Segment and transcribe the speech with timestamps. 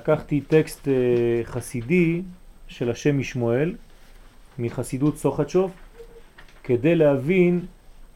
[0.00, 0.94] לקחתי טקסט אה,
[1.44, 2.22] חסידי
[2.68, 3.74] של השם משמואל
[4.58, 5.72] מחסידות סוחצ'וב
[6.62, 7.60] כדי להבין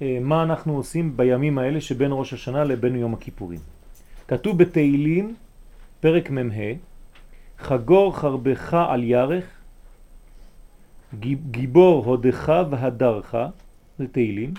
[0.03, 3.59] אה, מה אנחנו עושים בימים האלה שבין ראש השנה לבין יום הכיפורים.
[4.29, 5.35] כתוב בתהילים,
[6.01, 6.73] פרק מ"ה,
[7.59, 9.45] חגור חרבך על ירך,
[11.51, 13.35] גיבור הודך והדרך,
[13.99, 14.55] זה תהילים,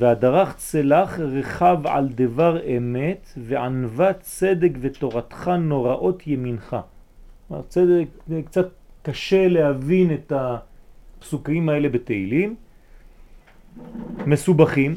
[0.00, 6.76] והדרך צלח רחב על דבר אמת וענבה צדק ותורתך נוראות ימינך.
[7.68, 8.06] צדק,
[8.44, 8.68] קצת
[9.02, 12.54] קשה להבין את הפסוקים האלה בתהילים,
[14.26, 14.94] מסובכים,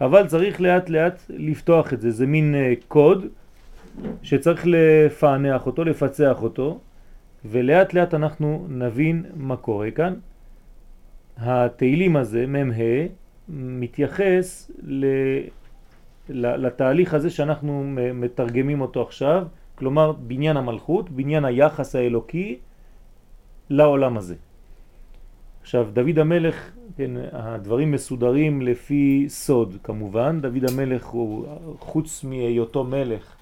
[0.00, 3.26] אבל צריך לאט לאט לפתוח את זה, זה מין אה, קוד
[4.22, 6.80] שצריך לפענח אותו, לפצח אותו,
[7.44, 10.14] ולאט לאט אנחנו נבין מה קורה כאן.
[11.36, 13.06] התהילים הזה, מ"ה,
[13.48, 15.06] מתייחס ל...
[16.30, 17.84] לתהליך הזה שאנחנו
[18.14, 22.58] מתרגמים אותו עכשיו, כלומר בניין המלכות, בניין היחס האלוקי
[23.70, 24.34] לעולם הזה.
[25.60, 31.46] עכשיו דוד המלך, כן, הדברים מסודרים לפי סוד כמובן, דוד המלך הוא
[31.78, 33.36] חוץ מהיותו מלך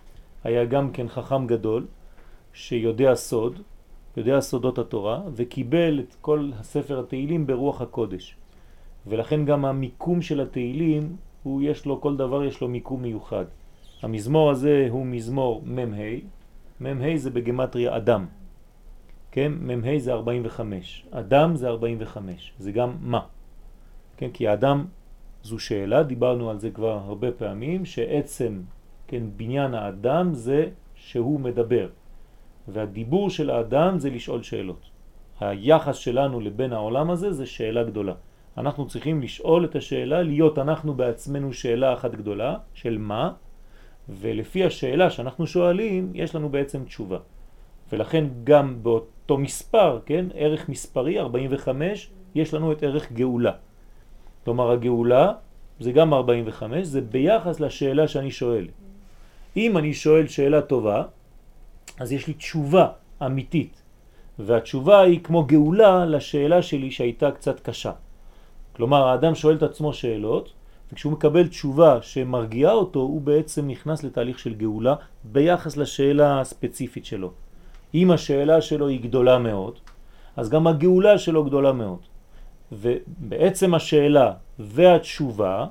[0.45, 1.87] היה גם כן חכם גדול
[2.53, 3.61] שיודע סוד,
[4.17, 8.37] יודע סודות התורה וקיבל את כל הספר התהילים ברוח הקודש.
[9.07, 13.45] ולכן גם המיקום של התהילים, הוא יש לו, כל דבר יש לו מיקום מיוחד.
[14.03, 15.95] המזמור הזה הוא מזמור מ"ה,
[16.81, 18.27] מ"ה זה בגמטריה אדם,
[19.31, 19.53] כן?
[19.61, 23.21] מ"ה זה 45, אדם זה 45, זה גם מה,
[24.17, 24.31] כן?
[24.31, 24.85] כי האדם
[25.43, 28.61] זו שאלה, דיברנו על זה כבר הרבה פעמים, שעצם,
[29.07, 31.89] כן, בניין האדם זה שהוא מדבר,
[32.69, 34.91] והדיבור של האדם זה לשאול שאלות.
[35.41, 38.15] היחס שלנו לבין העולם הזה זה שאלה גדולה.
[38.59, 43.33] אנחנו צריכים לשאול את השאלה, להיות אנחנו בעצמנו שאלה אחת גדולה, של מה,
[44.09, 47.19] ולפי השאלה שאנחנו שואלים, יש לנו בעצם תשובה.
[47.93, 53.53] ולכן גם באותו מספר, כן, ערך מספרי, 45, יש לנו את ערך גאולה.
[54.45, 55.33] כלומר הגאולה
[55.81, 58.69] זה גם 45, זה ביחס לשאלה שאני שואל.
[59.57, 61.03] אם אני שואל שאלה טובה,
[61.99, 62.89] אז יש לי תשובה
[63.27, 63.83] אמיתית,
[64.39, 67.93] והתשובה היא כמו גאולה לשאלה שלי שהייתה קצת קשה.
[68.77, 70.53] כלומר, האדם שואל את עצמו שאלות,
[70.93, 74.95] וכשהוא מקבל תשובה שמרגיעה אותו, הוא בעצם נכנס לתהליך של גאולה
[75.25, 77.33] ביחס לשאלה הספציפית שלו.
[77.95, 79.79] אם השאלה שלו היא גדולה מאוד,
[80.37, 81.99] אז גם הגאולה שלו גדולה מאוד.
[82.73, 85.67] ובעצם השאלה והתשובה,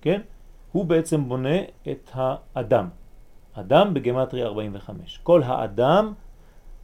[0.00, 0.20] כן,
[0.72, 1.58] הוא בעצם בונה
[1.90, 2.88] את האדם.
[3.54, 5.20] אדם בגמטרי 45.
[5.22, 6.12] כל האדם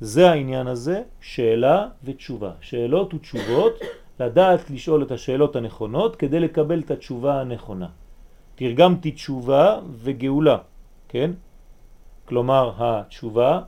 [0.01, 2.51] זה העניין הזה, שאלה ותשובה.
[2.61, 3.73] שאלות ותשובות
[4.21, 7.89] לדעת לשאול את השאלות הנכונות כדי לקבל את התשובה הנכונה.
[8.55, 10.59] תרגמתי תשובה וגאולה,
[11.09, 11.31] כן?
[12.25, 13.61] כלומר התשובה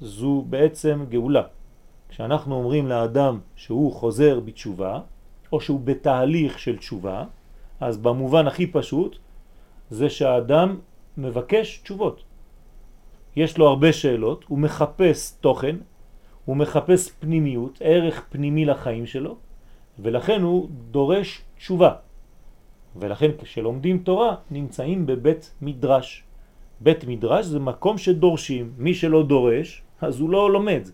[0.00, 1.42] זו בעצם גאולה.
[2.08, 5.00] כשאנחנו אומרים לאדם שהוא חוזר בתשובה,
[5.52, 7.24] או שהוא בתהליך של תשובה,
[7.80, 9.18] אז במובן הכי פשוט
[9.90, 10.78] זה שהאדם
[11.18, 12.22] מבקש תשובות.
[13.36, 15.76] יש לו הרבה שאלות, הוא מחפש תוכן,
[16.48, 19.36] הוא מחפש פנימיות, ערך פנימי לחיים שלו,
[19.98, 21.92] ולכן הוא דורש תשובה.
[22.96, 26.24] ולכן כשלומדים תורה נמצאים בבית מדרש.
[26.80, 30.88] בית מדרש זה מקום שדורשים, מי שלא דורש אז הוא לא לומד.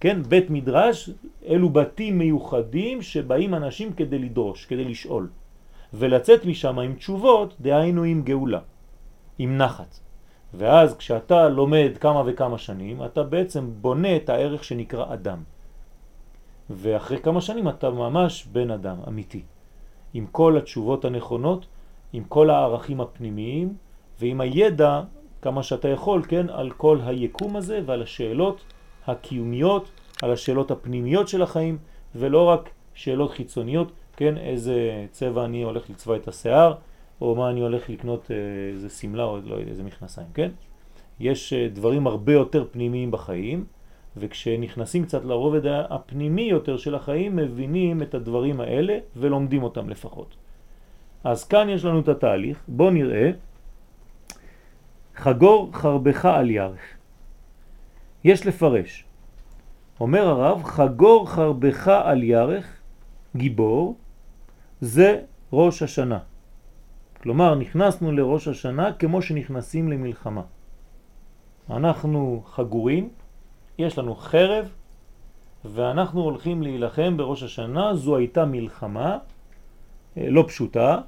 [0.00, 1.10] כן, בית מדרש
[1.46, 5.28] אלו בתים מיוחדים שבאים אנשים כדי לדרוש, כדי לשאול.
[5.94, 8.60] ולצאת משם עם תשובות, דהיינו עם גאולה,
[9.38, 10.07] עם נחת.
[10.54, 15.42] ואז כשאתה לומד כמה וכמה שנים, אתה בעצם בונה את הערך שנקרא אדם.
[16.70, 19.42] ואחרי כמה שנים אתה ממש בן אדם אמיתי,
[20.14, 21.66] עם כל התשובות הנכונות,
[22.12, 23.74] עם כל הערכים הפנימיים
[24.20, 25.00] ועם הידע
[25.42, 28.64] כמה שאתה יכול, כן, על כל היקום הזה ועל השאלות
[29.06, 29.90] הקיומיות,
[30.22, 31.78] על השאלות הפנימיות של החיים
[32.14, 36.74] ולא רק שאלות חיצוניות, כן, איזה צבע אני הולך לצבע את השיער
[37.20, 38.36] או מה אני הולך לקנות אה,
[38.72, 40.50] איזה סמלה או לא איזה מכנסיים, כן?
[41.20, 43.64] יש אה, דברים הרבה יותר פנימיים בחיים
[44.16, 50.36] וכשנכנסים קצת לרובד הפנימי יותר של החיים מבינים את הדברים האלה ולומדים אותם לפחות.
[51.24, 53.30] אז כאן יש לנו את התהליך, בואו נראה
[55.14, 56.80] חגור חרבך על ירך.
[58.24, 59.04] יש לפרש.
[60.00, 62.80] אומר הרב, חגור חרבך על ירך,
[63.36, 63.96] גיבור,
[64.80, 65.20] זה
[65.52, 66.18] ראש השנה.
[67.28, 70.42] כלומר, נכנסנו לראש השנה כמו שנכנסים למלחמה.
[71.70, 73.08] אנחנו חגורים,
[73.78, 74.68] יש לנו חרב,
[75.64, 79.18] ואנחנו הולכים להילחם בראש השנה, זו הייתה מלחמה
[80.16, 81.00] אה, לא פשוטה,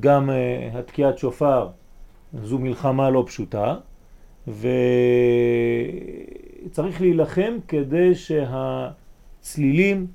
[0.00, 1.68] גם אה, התקיעת שופר
[2.42, 3.76] זו מלחמה לא פשוטה,
[6.66, 10.06] וצריך להילחם כדי שהצלילים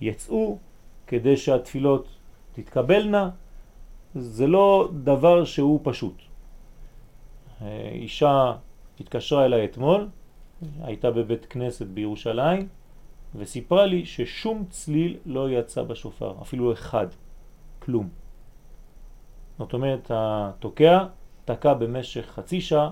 [0.00, 0.58] יצאו,
[1.06, 2.08] כדי שהתפילות
[2.52, 3.30] תתקבלנה.
[4.14, 6.14] זה לא דבר שהוא פשוט.
[7.92, 8.52] אישה
[9.00, 10.08] התקשרה אליי אתמול,
[10.80, 12.68] הייתה בבית כנסת בירושלים,
[13.34, 17.06] וסיפרה לי ששום צליל לא יצא בשופר, אפילו אחד,
[17.78, 18.08] כלום.
[19.58, 21.04] זאת אומרת, התוקע
[21.44, 22.90] תקע במשך חצי שעה,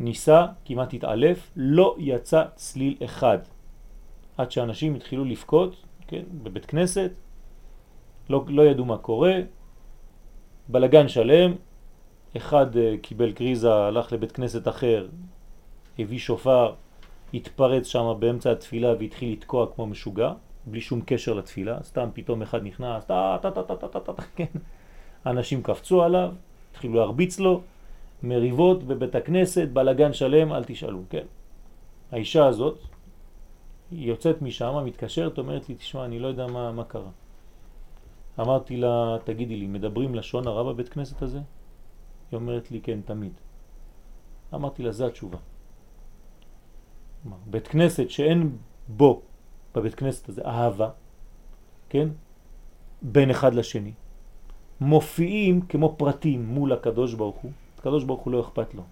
[0.00, 3.38] ניסה, כמעט התעלף, לא יצא צליל אחד.
[4.36, 5.74] עד שאנשים התחילו לפקוד,
[6.06, 7.10] כן, בבית כנסת,
[8.30, 9.34] לא, לא ידעו מה קורה,
[10.68, 11.54] בלגן שלם,
[12.36, 15.06] אחד אה, קיבל קריזה, הלך לבית כנסת אחר,
[15.98, 16.72] הביא שופר,
[17.34, 20.32] התפרץ שם באמצע התפילה והתחיל לתקוע כמו משוגע,
[20.66, 23.04] בלי שום קשר לתפילה, סתם פתאום אחד נכנס,
[24.36, 24.44] כן.
[25.26, 26.32] אנשים קפצו עליו,
[26.70, 27.60] התחילו להרביץ לו,
[28.22, 31.24] מריבות בבית הכנסת, בלגן שלם, אל תשאלו, כן.
[32.12, 32.78] האישה הזאת,
[33.90, 37.10] היא יוצאת משם, מתקשרת, אומרת לי, תשמע, אני לא יודע מה, מה קרה.
[38.40, 41.40] אמרתי לה, תגידי לי, מדברים לשון הרע בבית כנסת הזה?
[42.30, 43.32] היא אומרת לי, כן, תמיד.
[44.54, 45.38] אמרתי לה, זה התשובה.
[47.46, 48.56] בית כנסת שאין
[48.88, 49.22] בו,
[49.74, 50.90] בבית כנסת הזה, אהבה,
[51.88, 52.08] כן?
[53.02, 53.92] בין אחד לשני,
[54.80, 57.52] מופיעים כמו פרטים מול הקדוש ברוך הוא.
[57.78, 58.82] הקדוש ברוך הוא לא אכפת לו.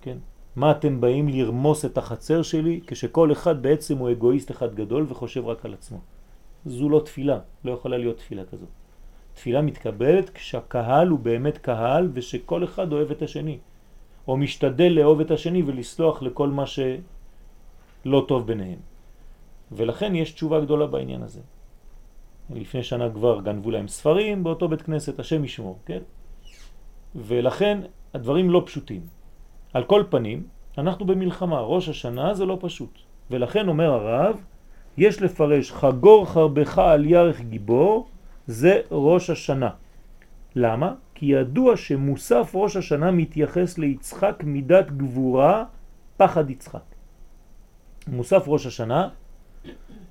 [0.00, 0.18] כן?
[0.56, 5.46] מה אתם באים לרמוס את החצר שלי כשכל אחד בעצם הוא אגואיסט אחד גדול וחושב
[5.46, 5.98] רק על עצמו.
[6.64, 8.68] זו לא תפילה, לא יכולה להיות תפילה כזאת.
[9.34, 13.58] תפילה מתקבלת כשהקהל הוא באמת קהל ושכל אחד אוהב את השני,
[14.28, 18.78] או משתדל לאהוב את השני ולסלוח לכל מה שלא טוב ביניהם.
[19.72, 21.40] ולכן יש תשובה גדולה בעניין הזה.
[22.50, 26.02] לפני שנה כבר גנבו להם ספרים באותו בית כנסת, השם ישמור, כן?
[27.14, 27.80] ולכן
[28.14, 29.02] הדברים לא פשוטים.
[29.72, 30.46] על כל פנים,
[30.78, 32.98] אנחנו במלחמה, ראש השנה זה לא פשוט.
[33.30, 34.36] ולכן אומר הרב,
[34.98, 38.08] יש לפרש חגור חרבך על ירך גיבור,
[38.46, 39.70] זה ראש השנה.
[40.56, 40.94] למה?
[41.14, 45.64] כי ידוע שמוסף ראש השנה מתייחס ליצחק מידת גבורה,
[46.16, 46.82] פחד יצחק.
[48.08, 49.08] מוסף ראש השנה,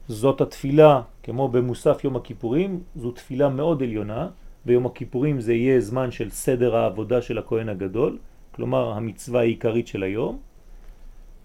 [0.07, 4.27] זאת התפילה, כמו במוסף יום הכיפורים, זו תפילה מאוד עליונה,
[4.65, 8.17] ביום הכיפורים זה יהיה זמן של סדר העבודה של הכהן הגדול,
[8.55, 10.39] כלומר המצווה העיקרית של היום.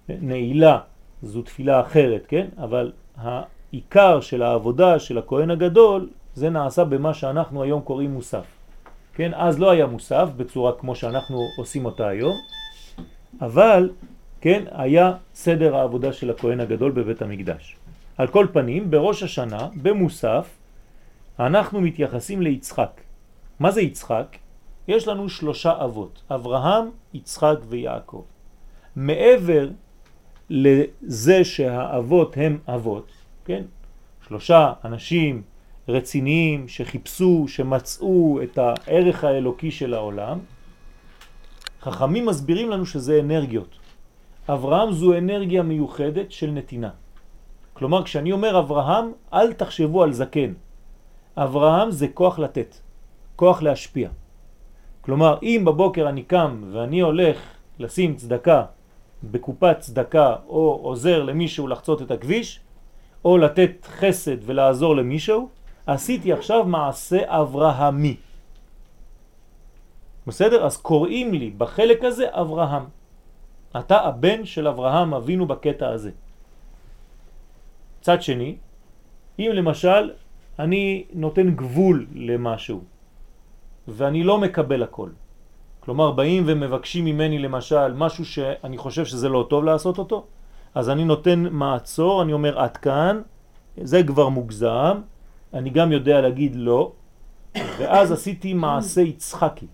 [0.09, 0.79] נעילה
[1.23, 2.47] זו תפילה אחרת, כן?
[2.59, 8.45] אבל העיקר של העבודה של הכהן הגדול זה נעשה במה שאנחנו היום קוראים מוסף.
[9.15, 12.35] כן, אז לא היה מוסף בצורה כמו שאנחנו עושים אותה היום,
[13.41, 13.91] אבל
[14.41, 17.77] כן, היה סדר העבודה של הכהן הגדול בבית המקדש.
[18.19, 20.49] על כל פנים, בראש השנה, במוסף,
[21.39, 23.01] אנחנו מתייחסים ליצחק.
[23.61, 24.37] מה זה יצחק?
[24.89, 28.23] יש לנו שלושה אבות, אברהם, יצחק ויעקב.
[28.97, 29.69] מעבר
[30.51, 33.13] לזה שהאבות הם אבות,
[33.45, 33.63] כן?
[34.29, 35.43] שלושה אנשים
[35.89, 40.39] רציניים שחיפשו, שמצאו את הערך האלוקי של העולם,
[41.81, 43.79] חכמים מסבירים לנו שזה אנרגיות.
[44.49, 46.91] אברהם זו אנרגיה מיוחדת של נתינה.
[47.73, 50.53] כלומר, כשאני אומר אברהם, אל תחשבו על זקן.
[51.37, 52.77] אברהם זה כוח לתת,
[53.37, 54.09] כוח להשפיע.
[55.01, 57.39] כלומר, אם בבוקר אני קם ואני הולך
[57.79, 58.65] לשים צדקה
[59.31, 62.61] בקופת צדקה או עוזר למישהו לחצות את הכביש,
[63.25, 65.49] או לתת חסד ולעזור למישהו,
[65.87, 68.17] עשיתי עכשיו מעשה אברהמי.
[70.27, 70.67] בסדר?
[70.67, 72.85] אז קוראים לי בחלק הזה אברהם.
[73.79, 76.11] אתה הבן של אברהם אבינו בקטע הזה.
[78.01, 78.57] צד שני,
[79.39, 80.11] אם למשל
[80.59, 82.81] אני נותן גבול למשהו
[83.89, 85.11] ואני לא מקבל הכל,
[85.85, 90.27] כלומר באים ומבקשים ממני למשל משהו שאני חושב שזה לא טוב לעשות אותו,
[90.75, 93.23] אז אני נותן מעצור, אני אומר עד כאן,
[93.83, 95.01] זה כבר מוגזם,
[95.55, 96.93] אני גם יודע להגיד לא,
[97.79, 99.67] ואז עשיתי מעשה יצחקי,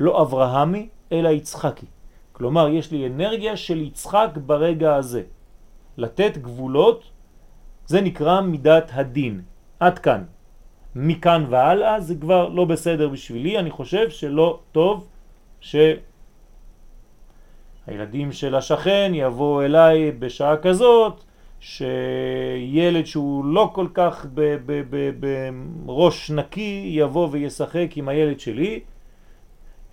[0.00, 1.86] לא אברהמי, אלא יצחקי.
[2.32, 5.22] כלומר, יש לי אנרגיה של יצחק ברגע הזה.
[5.96, 7.04] לתת גבולות,
[7.86, 9.42] זה נקרא מידת הדין.
[9.80, 10.24] עד כאן.
[10.98, 15.08] מכאן והלאה זה כבר לא בסדר בשבילי, אני חושב שלא טוב
[15.60, 16.02] שהילדים
[18.32, 21.24] של השכן יבואו אליי בשעה כזאת,
[21.60, 24.26] שילד שהוא לא כל כך
[25.84, 28.80] בראש נקי יבוא וישחק עם הילד שלי,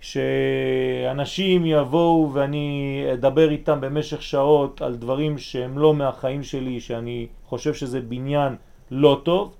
[0.00, 7.74] שאנשים יבואו ואני אדבר איתם במשך שעות על דברים שהם לא מהחיים שלי, שאני חושב
[7.74, 8.56] שזה בניין
[8.90, 9.54] לא טוב,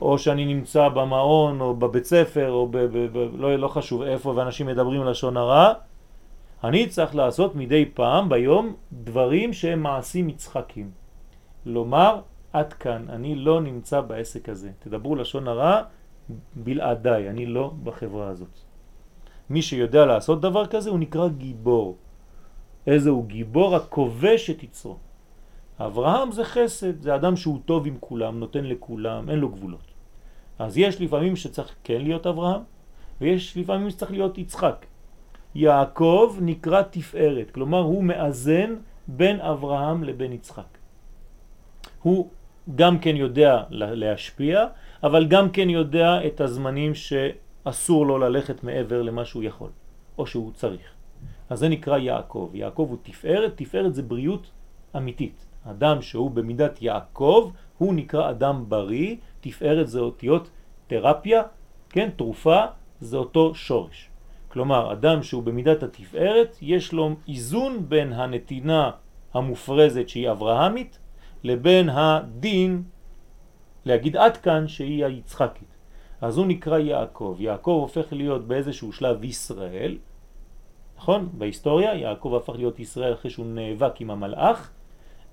[0.00, 4.32] או שאני נמצא במעון או בבית ספר או ב, ב, ב, לא, לא חשוב איפה
[4.36, 5.72] ואנשים מדברים לשון הרע,
[6.64, 10.90] אני צריך לעשות מדי פעם ביום דברים שהם מעשים מצחקים.
[11.66, 12.20] לומר,
[12.52, 14.70] עד כאן, אני לא נמצא בעסק הזה.
[14.78, 15.82] תדברו לשון הרע
[16.54, 18.58] בלעדיי, אני לא בחברה הזאת.
[19.50, 21.96] מי שיודע לעשות דבר כזה הוא נקרא גיבור.
[22.86, 23.76] איזה הוא גיבור?
[23.76, 24.96] הכובש את יצרו.
[25.80, 29.85] אברהם זה חסד, זה אדם שהוא טוב עם כולם, נותן לכולם, אין לו גבולות.
[30.58, 32.60] אז יש לפעמים שצריך כן להיות אברהם,
[33.20, 34.86] ויש לפעמים שצריך להיות יצחק.
[35.54, 38.74] יעקב נקרא תפארת, כלומר הוא מאזן
[39.08, 40.78] בין אברהם לבין יצחק.
[42.02, 42.28] הוא
[42.74, 44.64] גם כן יודע להשפיע,
[45.02, 49.70] אבל גם כן יודע את הזמנים שאסור לו ללכת מעבר למה שהוא יכול,
[50.18, 50.90] או שהוא צריך.
[51.50, 52.50] אז זה נקרא יעקב.
[52.54, 54.50] יעקב הוא תפארת, תפארת זה בריאות
[54.96, 55.46] אמיתית.
[55.70, 60.50] אדם שהוא במידת יעקב, הוא נקרא אדם בריא, תפארת זה אותיות
[60.86, 61.42] תרפיה,
[61.90, 62.64] כן, תרופה,
[63.00, 64.10] זה אותו שורש.
[64.48, 68.90] כלומר, אדם שהוא במידת התפארת, יש לו איזון בין הנתינה
[69.34, 70.98] המופרזת שהיא אברהמית,
[71.44, 72.82] לבין הדין,
[73.84, 75.76] להגיד עד כאן שהיא היצחקית.
[76.20, 77.36] אז הוא נקרא יעקב.
[77.38, 79.98] יעקב הופך להיות באיזשהו שלב ישראל,
[80.96, 81.28] נכון?
[81.32, 84.70] בהיסטוריה יעקב הפך להיות ישראל אחרי שהוא נאבק עם המלאך,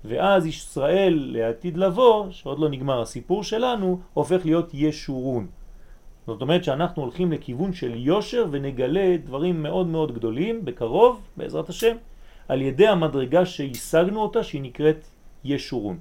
[0.04, 5.46] ואז ישראל לעתיד לבוא, שעוד לא נגמר הסיפור שלנו, הופך להיות ישורון.
[6.26, 11.96] זאת אומרת שאנחנו הולכים לכיוון של יושר ונגלה דברים מאוד מאוד גדולים בקרוב, בעזרת השם,
[12.48, 15.06] על ידי המדרגה שהשגנו אותה שהיא נקראת
[15.44, 15.98] ישורון.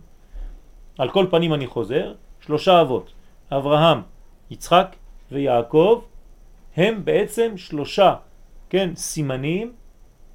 [0.97, 3.11] על כל פנים אני חוזר, שלושה אבות,
[3.51, 4.01] אברהם,
[4.51, 4.95] יצחק
[5.31, 6.01] ויעקב,
[6.75, 8.15] הם בעצם שלושה,
[8.69, 9.73] כן, סימנים,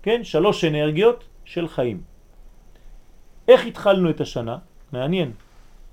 [0.02, 2.07] כן, שלוש אנרגיות של חיים.
[3.48, 4.56] איך התחלנו את השנה?
[4.92, 5.32] מעניין.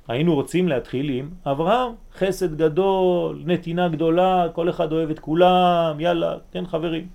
[0.07, 6.38] היינו רוצים להתחיל עם אברהם, חסד גדול, נתינה גדולה, כל אחד אוהב את כולם, יאללה,
[6.51, 7.07] כן חברים.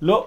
[0.00, 0.26] לא.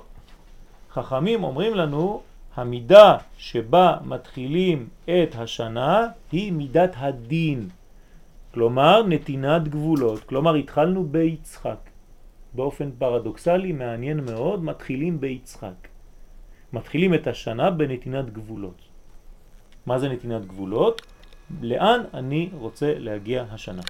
[0.91, 2.21] חכמים אומרים לנו,
[2.55, 7.69] המידה שבה מתחילים את השנה היא מידת הדין.
[8.53, 10.23] כלומר, נתינת גבולות.
[10.23, 11.89] כלומר, התחלנו ביצחק.
[12.53, 15.87] באופן פרדוקסלי, מעניין מאוד, מתחילים ביצחק.
[16.73, 18.92] מתחילים את השנה בנתינת גבולות.
[19.85, 21.01] מה זה נתינת גבולות?
[21.61, 23.81] לאן אני רוצה להגיע השנה.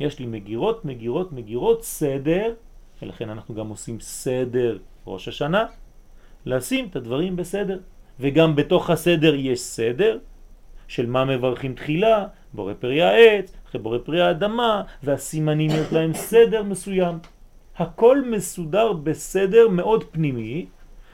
[0.00, 2.54] יש לי מגירות, מגירות, מגירות, סדר,
[3.02, 5.66] ולכן אנחנו גם עושים סדר ראש השנה,
[6.46, 7.78] לשים את הדברים בסדר.
[8.20, 10.18] וגם בתוך הסדר יש סדר
[10.88, 16.62] של מה מברכים תחילה, בורא פרי העץ, אחרי בורא פרי האדמה, והסימנים יש להם סדר
[16.62, 17.18] מסוים.
[17.76, 20.66] הכל מסודר בסדר מאוד פנימי,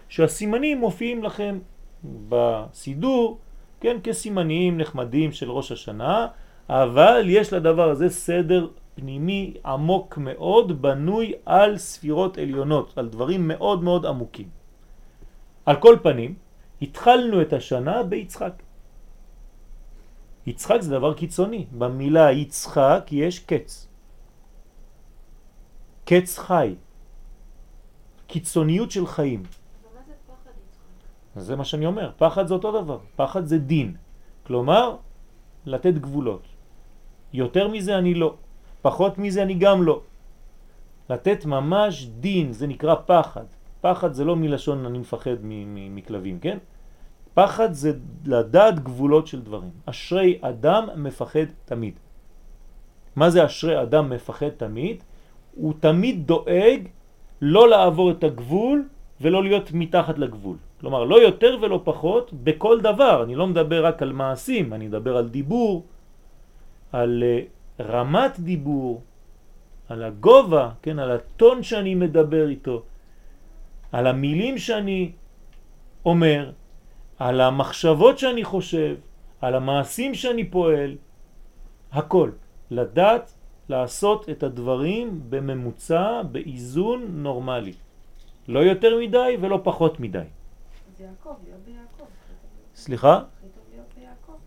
[0.09, 1.59] שהסימנים מופיעים לכם
[2.05, 3.39] בסידור,
[3.81, 6.27] כן, כסימנים נחמדים של ראש השנה,
[6.69, 13.83] אבל יש לדבר הזה סדר פנימי עמוק מאוד, בנוי על ספירות עליונות, על דברים מאוד
[13.83, 14.49] מאוד עמוקים.
[15.67, 16.35] על כל פנים,
[16.83, 18.63] התחלנו את השנה ביצחק.
[20.47, 23.89] יצחק זה דבר קיצוני, במילה יצחק יש קץ.
[26.05, 26.75] קץ חי,
[28.27, 29.43] קיצוניות של חיים.
[31.37, 33.95] זה מה שאני אומר, פחד זה אותו דבר, פחד זה דין,
[34.47, 34.97] כלומר
[35.67, 36.43] לתת גבולות.
[37.33, 38.35] יותר מזה אני לא,
[38.83, 40.01] פחות מזה אני גם לא.
[41.11, 43.45] לתת ממש דין, זה נקרא פחד.
[43.81, 45.37] פחד זה לא מלשון אני מפחד
[45.91, 46.59] מכלבים, כן?
[47.35, 47.93] פחד זה
[48.25, 49.71] לדעת גבולות של דברים.
[49.87, 51.95] אשרי אדם מפחד תמיד.
[53.17, 55.03] מה זה אשרי אדם מפחד תמיד?
[55.55, 56.89] הוא תמיד דואג
[57.41, 58.89] לא לעבור את הגבול
[59.21, 60.57] ולא להיות מתחת לגבול.
[60.85, 63.25] כלומר, לא יותר ולא פחות בכל דבר.
[63.25, 65.85] אני לא מדבר רק על מעשים, אני מדבר על דיבור,
[66.93, 67.41] על אה,
[67.81, 69.01] רמת דיבור,
[69.89, 72.83] על הגובה, כן, על הטון שאני מדבר איתו,
[73.93, 75.13] על המילים שאני
[76.05, 76.53] אומר,
[77.19, 78.95] על המחשבות שאני חושב,
[79.41, 80.97] על המעשים שאני פועל,
[81.93, 82.31] הכל.
[82.71, 83.35] לדעת
[83.69, 87.73] לעשות את הדברים בממוצע, באיזון נורמלי.
[88.49, 90.44] לא יותר מדי ולא פחות מדי.
[90.95, 92.05] אז יעקב, להיות ביעקב.
[92.75, 93.23] סליחה?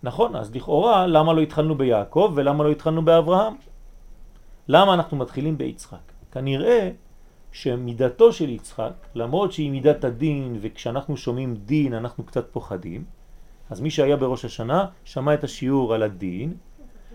[0.04, 3.54] נכון, אז לכאורה למה לא התחלנו ביעקב ולמה לא התחלנו באברהם?
[4.68, 6.12] למה אנחנו מתחילים ביצחק?
[6.32, 6.92] כנראה
[7.52, 13.04] שמידתו של יצחק, למרות שהיא מידת הדין וכשאנחנו שומעים דין אנחנו קצת פוחדים,
[13.70, 16.54] אז מי שהיה בראש השנה שמע את השיעור על הדין,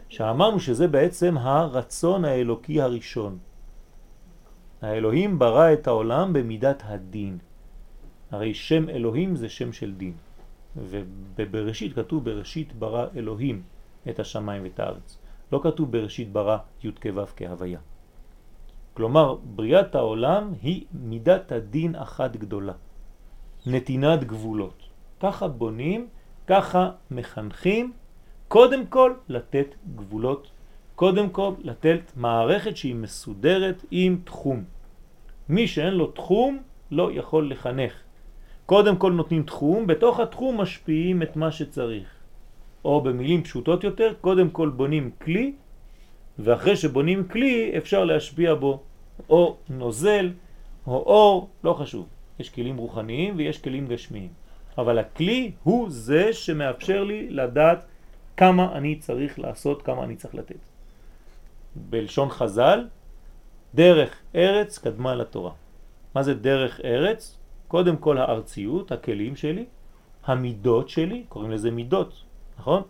[0.08, 3.38] שאמרנו שזה בעצם הרצון האלוקי הראשון.
[4.82, 7.38] האלוהים ברא את העולם במידת הדין.
[8.32, 10.12] הרי שם אלוהים זה שם של דין.
[10.76, 13.62] ובבראשית כתוב בראשית ברא אלוהים
[14.08, 15.18] את השמיים ואת הארץ.
[15.52, 17.80] לא כתוב בראשית ברא י' כו' כהוויה.
[18.94, 22.72] כלומר, בריאת העולם היא מידת הדין אחת גדולה.
[23.66, 24.82] נתינת גבולות.
[25.20, 26.08] ככה בונים,
[26.46, 27.92] ככה מחנכים,
[28.48, 30.50] קודם כל לתת גבולות,
[30.94, 34.64] קודם כל לתת מערכת שהיא מסודרת עם תחום.
[35.48, 38.01] מי שאין לו תחום לא יכול לחנך.
[38.66, 42.08] קודם כל נותנים תחום, בתוך התחום משפיעים את מה שצריך.
[42.84, 45.52] או במילים פשוטות יותר, קודם כל בונים כלי,
[46.38, 48.82] ואחרי שבונים כלי אפשר להשפיע בו
[49.28, 50.30] או נוזל
[50.86, 52.06] או אור, לא חשוב.
[52.38, 54.28] יש כלים רוחניים ויש כלים גשמיים.
[54.78, 57.84] אבל הכלי הוא זה שמאפשר לי לדעת
[58.36, 60.56] כמה אני צריך לעשות, כמה אני צריך לתת.
[61.76, 62.88] בלשון חז"ל,
[63.74, 65.52] דרך ארץ קדמה לתורה.
[66.14, 67.38] מה זה דרך ארץ?
[67.72, 69.64] קודם כל הארציות, הכלים שלי,
[70.24, 72.12] המידות שלי, קוראים לזה מידות,
[72.58, 72.82] נכון?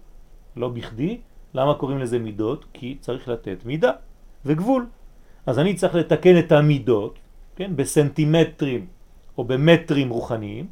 [0.57, 1.21] לא בכדי.
[1.55, 2.65] למה קוראים לזה מידות?
[2.73, 3.93] כי צריך לתת מידה
[4.45, 4.87] וגבול.
[5.47, 7.19] אז אני צריך לתקן את המידות,
[7.57, 8.87] כן, בסנטימטרים
[9.39, 10.67] או במטרים רוחניים.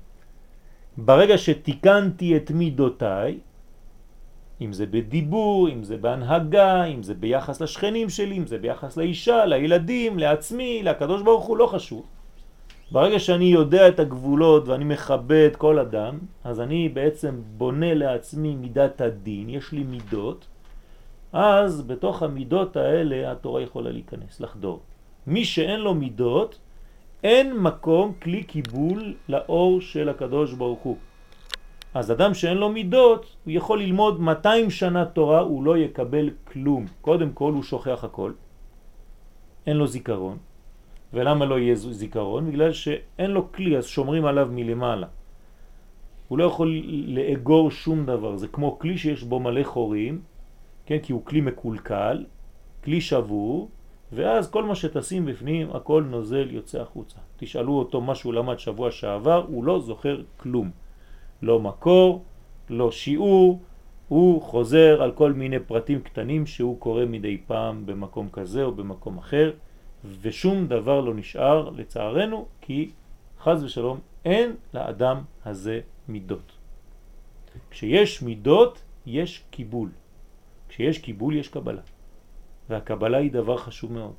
[0.97, 3.39] ברגע שתיקנתי את מידותיי,
[4.61, 9.47] אם זה בדיבור, אם זה בהנהגה, אם זה ביחס לשכנים שלי, אם זה ביחס לאישה,
[9.47, 12.20] לילדים, לעצמי, לקדוש ברוך הוא, לא חשוב.
[12.93, 19.01] ברגע שאני יודע את הגבולות ואני מכבד כל אדם, אז אני בעצם בונה לעצמי מידת
[19.01, 20.47] הדין, יש לי מידות,
[21.33, 24.81] אז בתוך המידות האלה התורה יכולה להיכנס, לחדור.
[25.27, 26.59] מי שאין לו מידות,
[27.23, 30.97] אין מקום כלי קיבול לאור של הקדוש ברוך הוא.
[31.95, 36.87] אז אדם שאין לו מידות, הוא יכול ללמוד 200 שנה תורה, הוא לא יקבל כלום.
[37.01, 38.33] קודם כל הוא שוכח הכל,
[39.67, 40.50] אין לו זיכרון.
[41.15, 42.51] ולמה לא יהיה זיכרון?
[42.51, 45.07] בגלל שאין לו כלי, אז שומרים עליו מלמעלה.
[46.29, 50.21] הוא לא יכול לאגור שום דבר, זה כמו כלי שיש בו מלא חורים,
[50.87, 50.99] כן?
[50.99, 52.25] כי הוא כלי מקולקל,
[52.85, 53.69] כלי שבור,
[54.13, 57.19] ואז כל מה שתשים בפנים, הכל נוזל יוצא החוצה.
[57.37, 60.71] תשאלו אותו מה שהוא למד שבוע שעבר, הוא לא זוכר כלום.
[61.43, 62.25] לא מקור,
[62.71, 63.61] לא שיעור,
[64.09, 69.19] הוא חוזר על כל מיני פרטים קטנים שהוא קורא מדי פעם במקום כזה או במקום
[69.19, 69.51] אחר,
[70.05, 72.91] ושום דבר לא נשאר לצערנו, כי
[73.41, 76.53] חז ושלום אין לאדם הזה מידות.
[77.71, 79.91] כשיש מידות יש קיבול.
[80.69, 81.83] כשיש קיבול יש קבלה.
[82.69, 84.15] והקבלה היא דבר חשוב מאוד.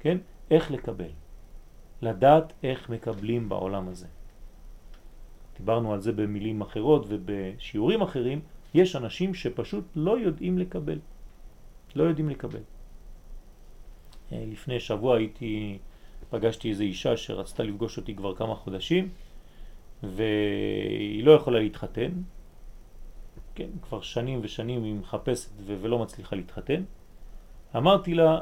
[0.00, 0.18] כן?
[0.50, 1.10] איך לקבל.
[2.02, 4.06] לדעת איך מקבלים בעולם הזה.
[5.58, 8.40] דיברנו על זה במילים אחרות ובשיעורים אחרים,
[8.74, 10.98] יש אנשים שפשוט לא יודעים לקבל.
[11.96, 12.62] לא יודעים לקבל.
[14.32, 15.78] אה, לפני שבוע הייתי,
[16.30, 19.08] פגשתי איזו אישה שרצתה לפגוש אותי כבר כמה חודשים
[20.02, 22.10] והיא לא יכולה להתחתן,
[23.54, 26.82] כן, כבר שנים ושנים היא מחפשת ולא מצליחה להתחתן.
[27.76, 28.38] אמרתי לה,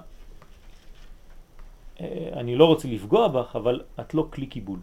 [2.01, 4.79] אה, אני לא רוצה לפגוע בך, אבל את לא כלי קיבול.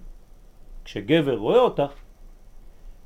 [0.86, 1.94] כשגבר רואה אותך,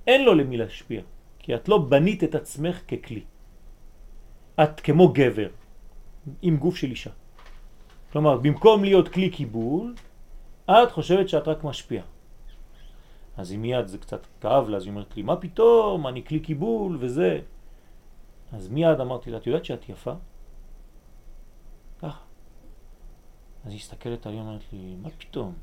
[0.08, 1.02] אין לו למי להשפיע,
[1.40, 3.24] כי את לא בנית את עצמך ככלי.
[4.64, 5.50] את כמו גבר,
[6.42, 7.12] עם גוף של אישה.
[8.12, 9.96] כלומר, במקום להיות כלי קיבול,
[10.66, 12.04] את חושבת שאת רק משפיע.
[13.38, 16.40] אז היא מיד, זה קצת כאב לה, אז היא אומרת לי, מה פתאום, אני כלי
[16.40, 17.40] קיבול וזה.
[18.52, 20.14] אז מיד אמרתי לה, את יודעת שאת יפה?
[22.00, 22.24] ככה.
[23.66, 25.54] אז היא הסתכלת עלי, אומרת לי, מה פתאום?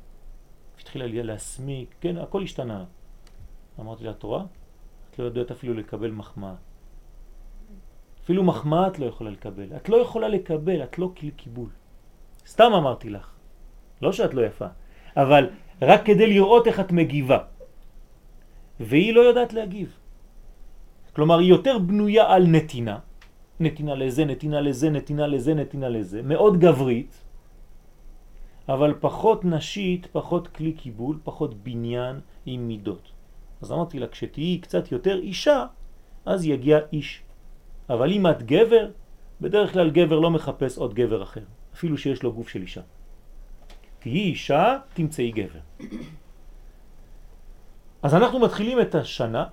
[0.79, 2.85] התחילה להסמיק, כן, הכל השתנה.
[3.79, 4.43] אמרתי לה, את רואה?
[5.11, 6.55] את לא יודעת אפילו לקבל מחמאה.
[8.23, 9.75] אפילו מחמאה את לא יכולה לקבל.
[9.75, 11.69] את לא יכולה לקבל, את לא כלי קיבול.
[12.47, 13.29] סתם אמרתי לך.
[14.01, 14.67] לא שאת לא יפה,
[15.17, 15.49] אבל
[15.81, 17.37] רק כדי לראות איך את מגיבה.
[18.79, 19.97] והיא לא יודעת להגיב.
[21.15, 22.99] כלומר, היא יותר בנויה על נתינה,
[23.59, 27.21] נתינה לזה, נתינה לזה, נתינה לזה, נתינה לזה, מאוד גברית,
[28.69, 33.11] אבל פחות נשית, פחות כלי קיבול, פחות בניין עם מידות.
[33.61, 35.65] אז אמרתי לה, כשתהיי קצת יותר אישה,
[36.25, 37.23] אז יגיע איש.
[37.89, 38.91] אבל אם את גבר,
[39.41, 42.81] בדרך כלל גבר לא מחפש עוד גבר אחר, אפילו שיש לו גוף של אישה.
[43.99, 45.59] תהיי אישה, תמצאי גבר.
[48.03, 49.45] אז אנחנו מתחילים את השנה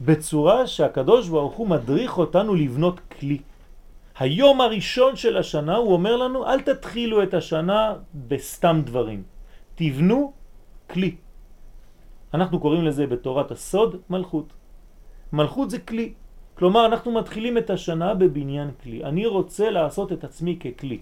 [0.00, 3.38] בצורה שהקדוש ברוך הוא מדריך אותנו לבנות כלי.
[4.18, 7.94] היום הראשון של השנה הוא אומר לנו אל תתחילו את השנה
[8.28, 9.22] בסתם דברים,
[9.74, 10.32] תבנו
[10.90, 11.16] כלי.
[12.34, 14.52] אנחנו קוראים לזה בתורת הסוד מלכות.
[15.32, 16.12] מלכות זה כלי,
[16.54, 19.04] כלומר אנחנו מתחילים את השנה בבניין כלי.
[19.04, 21.00] אני רוצה לעשות את עצמי ככלי.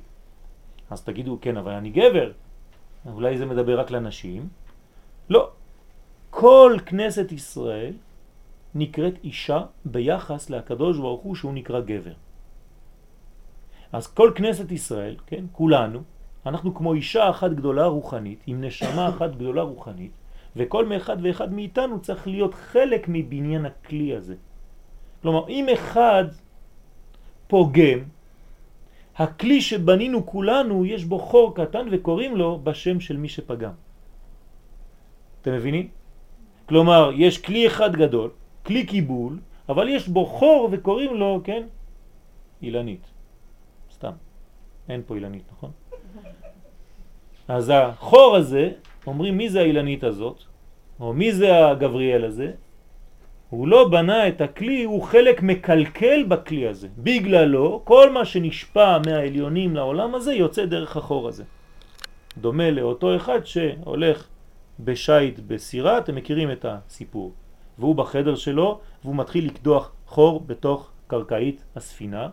[0.91, 2.33] אז תגידו כן אבל אני גבר,
[3.07, 4.49] אולי זה מדבר רק לנשים?
[5.31, 5.51] לא,
[6.31, 7.93] כל כנסת ישראל
[8.75, 12.13] נקראת אישה ביחס להקדוש ברוך הוא שהוא נקרא גבר.
[13.93, 16.03] אז כל כנסת ישראל, כן, כולנו,
[16.47, 20.13] אנחנו כמו אישה אחת גדולה רוחנית, עם נשמה אחת גדולה רוחנית,
[20.57, 24.35] וכל אחד ואחד מאיתנו צריך להיות חלק מבניין הכלי הזה.
[25.23, 26.25] כלומר, אם אחד
[27.49, 27.99] פוגם,
[29.19, 33.73] הכלי שבנינו כולנו, יש בו חור קטן וקוראים לו בשם של מי שפגם.
[35.43, 35.89] אתם מבינים?
[36.67, 38.31] כלומר, יש כלי אחד גדול,
[38.63, 41.63] כלי קיבול, אבל יש בו חור וקוראים לו, כן,
[42.63, 43.05] אילנית.
[43.93, 44.13] סתם.
[44.89, 45.71] אין פה אילנית, נכון?
[47.49, 48.71] אז החור הזה,
[49.07, 50.43] אומרים מי זה האילנית הזאת,
[51.01, 52.53] או מי זה הגבריאל הזה,
[53.51, 56.89] הוא לא בנה את הכלי, הוא חלק מקלקל בכלי הזה.
[56.99, 61.45] בגללו, כל מה שנשפע מהעליונים לעולם הזה יוצא דרך החור הזה.
[62.39, 64.27] דומה לאותו אחד שהולך
[64.81, 67.33] בשייט בסירה, אתם מכירים את הסיפור.
[67.79, 72.29] והוא בחדר שלו, והוא מתחיל לקדוח חור בתוך קרקעית הספינה,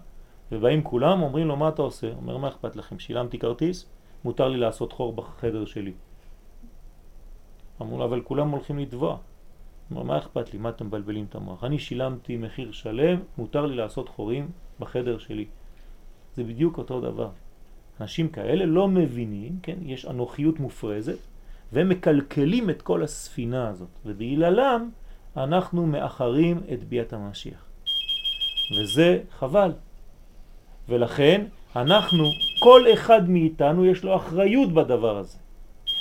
[0.51, 2.07] ובאים כולם, אומרים לו מה אתה עושה?
[2.11, 3.85] אומר מה אכפת לכם, שילמתי כרטיס,
[4.23, 5.93] מותר לי לעשות חור בחדר שלי.
[7.81, 9.17] אמרו לו אבל כולם הולכים לטבוע.
[9.91, 11.63] מה אכפת לי, מה אתם מבלבלים את המוח?
[11.63, 15.45] אני שילמתי מחיר שלם, מותר לי לעשות חורים בחדר שלי.
[16.35, 17.29] זה בדיוק אותו דבר.
[18.01, 21.17] אנשים כאלה לא מבינים, כן, יש אנוכיות מופרזת,
[21.71, 24.89] והם מקלקלים את כל הספינה הזאת, ובגללם
[25.37, 27.65] אנחנו מאחרים את ביאת המשיח.
[28.79, 29.71] וזה חבל.
[30.89, 31.45] ולכן
[31.75, 32.23] אנחנו,
[32.59, 35.37] כל אחד מאיתנו יש לו אחריות בדבר הזה.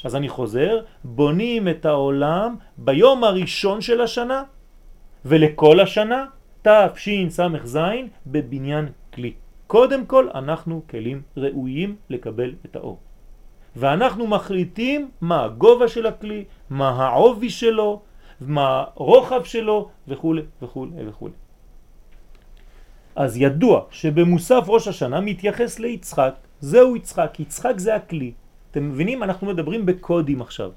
[0.05, 4.43] אז אני חוזר, בונים את העולם ביום הראשון של השנה
[5.25, 6.25] ולכל השנה,
[6.63, 7.79] תשס"ז,
[8.27, 9.33] בבניין כלי.
[9.67, 12.99] קודם כל אנחנו כלים ראויים לקבל את האור.
[13.77, 18.03] ואנחנו מחליטים מה הגובה של הכלי, מה העובי שלו,
[18.41, 21.29] מה הרוחב שלו וכו' וכו' וכו'.
[23.17, 28.33] אז ידוע שבמוסף ראש השנה מתייחס ליצחק, זהו יצחק, יצחק זה הכלי.
[28.75, 29.23] אתם מבינים?
[29.23, 30.71] אנחנו מדברים בקודים עכשיו.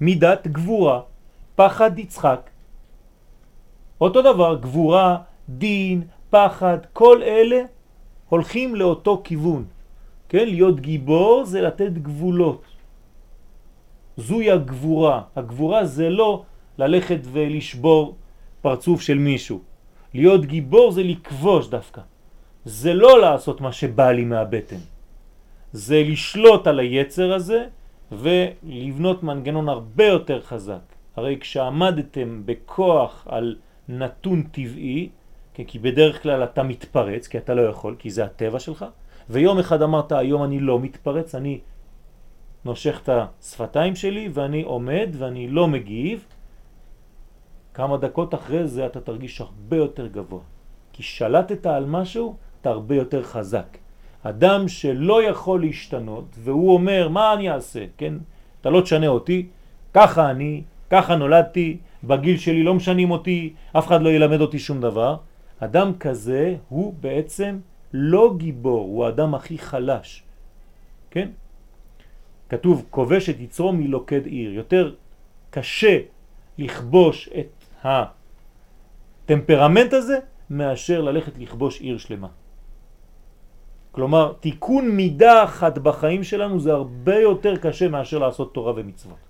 [0.00, 1.00] מידת גבורה,
[1.56, 2.50] פחד יצחק.
[4.00, 7.62] אותו דבר, גבורה, דין, פחד, כל אלה
[8.28, 9.64] הולכים לאותו כיוון.
[10.28, 10.48] כן?
[10.48, 12.64] להיות גיבור זה לתת גבולות.
[14.16, 15.22] זוהי הגבורה.
[15.36, 16.44] הגבורה זה לא
[16.78, 18.16] ללכת ולשבור
[18.60, 19.60] פרצוף של מישהו.
[20.14, 22.00] להיות גיבור זה לכבוש דווקא.
[22.64, 24.91] זה לא לעשות מה שבא לי מהבטן.
[25.72, 27.66] זה לשלוט על היצר הזה
[28.12, 30.82] ולבנות מנגנון הרבה יותר חזק.
[31.16, 33.56] הרי כשעמדתם בכוח על
[33.88, 35.08] נתון טבעי,
[35.54, 38.84] כן, כי בדרך כלל אתה מתפרץ, כי אתה לא יכול, כי זה הטבע שלך,
[39.30, 41.60] ויום אחד אמרת, היום אני לא מתפרץ, אני
[42.64, 46.24] נושך את השפתיים שלי ואני עומד ואני לא מגיב,
[47.74, 50.40] כמה דקות אחרי זה אתה תרגיש הרבה יותר גבוה.
[50.92, 53.81] כי שלטת על משהו, אתה הרבה יותר חזק.
[54.22, 57.84] אדם שלא יכול להשתנות, והוא אומר, מה אני אעשה?
[57.96, 58.14] כן?
[58.60, 59.46] אתה לא תשנה אותי,
[59.94, 64.80] ככה אני, ככה נולדתי, בגיל שלי לא משנים אותי, אף אחד לא ילמד אותי שום
[64.80, 65.16] דבר.
[65.60, 67.58] אדם כזה הוא בעצם
[67.92, 70.22] לא גיבור, הוא האדם הכי חלש.
[71.10, 71.28] כן?
[72.48, 74.52] כתוב, כובש את יצרו מלוקד עיר.
[74.52, 74.94] יותר
[75.50, 75.98] קשה
[76.58, 77.64] לכבוש את
[79.24, 80.18] הטמפרמנט הזה
[80.50, 82.28] מאשר ללכת לכבוש עיר שלמה.
[83.92, 89.22] כלומר, תיקון מידה אחת בחיים שלנו זה הרבה יותר קשה מאשר לעשות תורה ומצוות.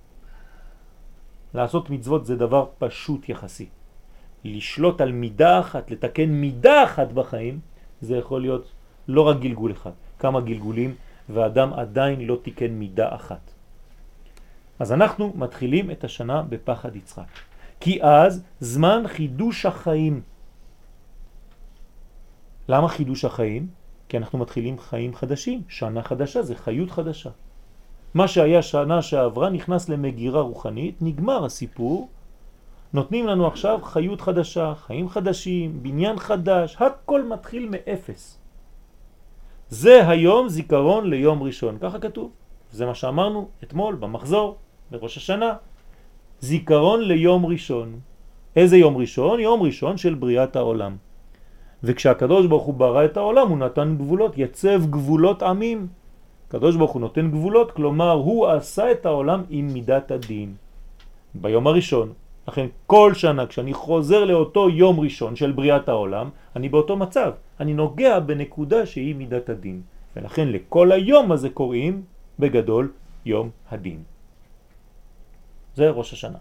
[1.55, 3.69] לעשות מצוות זה דבר פשוט יחסי.
[4.45, 7.61] לשלוט על מידה אחת, לתקן מידה אחת בחיים,
[8.01, 8.65] זה יכול להיות
[9.09, 10.95] לא רק גלגול אחד, כמה גלגולים,
[11.29, 13.53] ואדם עדיין לא תיקן מידה אחת.
[14.79, 17.31] אז אנחנו מתחילים את השנה בפחד יצחק.
[17.81, 20.23] כי אז זמן חידוש החיים.
[22.69, 23.82] למה חידוש החיים?
[24.13, 27.31] כי אנחנו מתחילים חיים חדשים, שנה חדשה זה חיות חדשה.
[28.15, 32.09] מה שהיה שנה שעברה נכנס למגירה רוחנית, נגמר הסיפור,
[32.93, 38.39] נותנים לנו עכשיו חיות חדשה, חיים חדשים, בניין חדש, הכל מתחיל מאפס.
[39.69, 42.31] זה היום זיכרון ליום ראשון, ככה כתוב.
[42.73, 44.57] זה מה שאמרנו אתמול במחזור,
[44.91, 45.55] בראש השנה.
[46.41, 48.01] זיכרון ליום ראשון.
[48.57, 49.41] איזה יום ראשון?
[49.41, 50.97] יום ראשון של בריאת העולם.
[51.85, 55.87] וכשהקדוש ברוך הוא ברא את העולם הוא נתן גבולות, יצב גבולות עמים.
[56.49, 60.55] הקדוש ברוך הוא נותן גבולות, כלומר הוא עשה את העולם עם מידת הדין.
[61.35, 62.13] ביום הראשון.
[62.49, 67.33] לכן כל שנה כשאני חוזר לאותו יום ראשון של בריאת העולם, אני באותו מצב.
[67.61, 69.81] אני נוגע בנקודה שהיא מידת הדין.
[70.17, 72.03] ולכן לכל היום הזה קוראים
[72.39, 72.93] בגדול
[73.27, 74.03] יום הדין.
[75.75, 76.39] זה ראש השנה.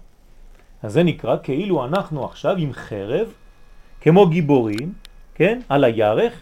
[0.84, 3.34] אז זה נקרא כאילו אנחנו עכשיו עם חרב,
[4.01, 4.93] כמו גיבורים,
[5.41, 6.34] כן, על הירך,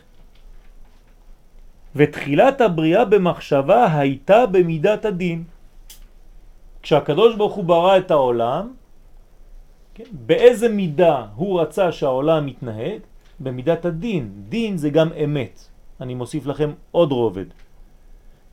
[1.95, 5.43] ותחילת הבריאה במחשבה הייתה במידת הדין.
[6.83, 8.73] כשהקדוש ברוך הוא ברא את העולם,
[9.95, 12.99] כן, באיזה מידה הוא רצה שהעולם מתנהג?
[13.39, 14.31] במידת הדין.
[14.49, 15.59] דין זה גם אמת.
[16.01, 17.55] אני מוסיף לכם עוד רובד.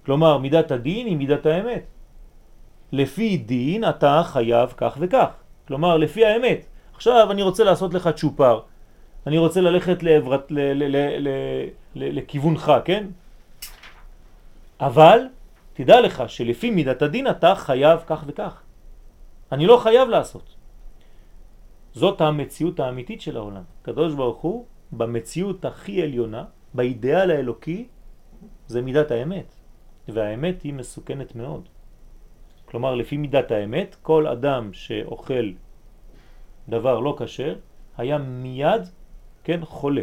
[0.07, 1.85] כלומר, מידת הדין היא מידת האמת.
[2.93, 5.29] לפי דין אתה חייב כך וכך.
[5.69, 6.67] כלומר, לפי האמת.
[6.95, 8.61] עכשיו אני רוצה לעשות לך צ'ופר.
[9.27, 11.29] אני רוצה ללכת לעברת, ל, ל, ל, ל,
[11.95, 13.07] ל, לכיוונך, כן?
[14.81, 15.19] אבל
[15.75, 18.63] תדע לך שלפי מידת הדין אתה חייב כך וכך.
[19.53, 20.55] אני לא חייב לעשות.
[21.93, 23.63] זאת המציאות האמיתית של העולם.
[23.83, 27.87] קדוש ברוך הוא, במציאות הכי עליונה, באידאל האלוקי,
[28.67, 29.55] זה מידת האמת.
[30.09, 31.69] והאמת היא מסוכנת מאוד.
[32.65, 35.53] כלומר, לפי מידת האמת, כל אדם שאוכל
[36.69, 37.55] דבר לא כשר,
[37.97, 38.83] היה מיד,
[39.47, 40.03] כן, חולה.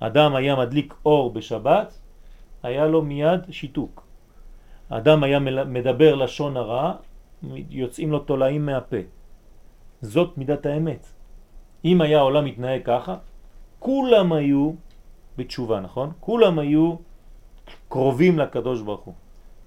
[0.00, 1.98] אדם היה מדליק אור בשבת,
[2.62, 4.04] היה לו מיד שיתוק.
[4.88, 6.92] אדם היה מדבר לשון הרע,
[7.70, 9.08] יוצאים לו תולעים מהפה.
[10.02, 11.06] זאת מידת האמת.
[11.84, 13.16] אם היה העולם מתנהג ככה,
[13.78, 14.72] כולם היו
[15.36, 16.12] בתשובה, נכון?
[16.20, 16.94] כולם היו
[17.88, 19.14] קרובים לקדוש ברוך הוא.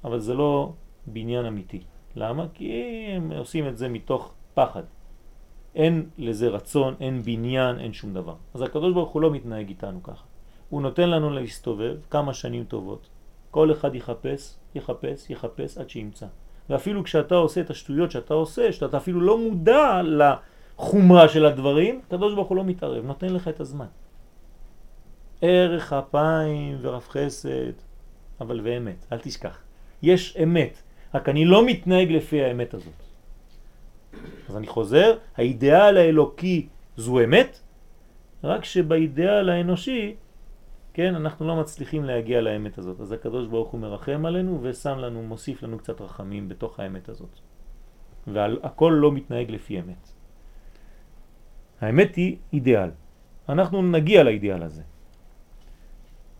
[0.04, 0.74] אבל זה לא
[1.08, 1.82] בניין אמיתי.
[2.15, 2.46] למה?
[2.54, 2.70] כי
[3.18, 4.84] הם עושים את זה מתוך פחד.
[5.76, 8.36] אין לזה רצון, אין בניין, אין שום דבר.
[8.54, 10.24] אז הקדוש ברוך הוא לא מתנהג איתנו ככה.
[10.70, 13.10] הוא נותן לנו להסתובב כמה שנים טובות.
[13.52, 16.26] כל אחד יחפש, יחפש, יחפש עד שימצא.
[16.70, 22.34] ואפילו כשאתה עושה את השטויות שאתה עושה, שאתה אפילו לא מודע לחומרה של הדברים, הקדוש
[22.34, 23.86] ברוך הוא לא מתערב, נותן לך את הזמן.
[25.42, 27.72] ערך אפיים ורב חסד,
[28.42, 29.58] אבל ואמת, אל תשכח.
[30.02, 30.82] יש אמת,
[31.14, 33.05] רק אני לא מתנהג לפי האמת הזאת.
[34.49, 37.60] אז אני חוזר, האידאל האלוקי זו אמת,
[38.43, 40.15] רק שבאידאל האנושי
[40.95, 42.99] כן, אנחנו לא מצליחים להגיע לאמת הזאת.
[42.99, 47.39] אז הקדוש ברוך הוא מרחם עלינו ושם לנו, מוסיף לנו קצת רחמים בתוך האמת הזאת.
[48.28, 50.12] והכל לא מתנהג לפי אמת.
[51.82, 52.89] האמת היא אידיאל.
[53.49, 54.82] אנחנו נגיע לאידיאל הזה.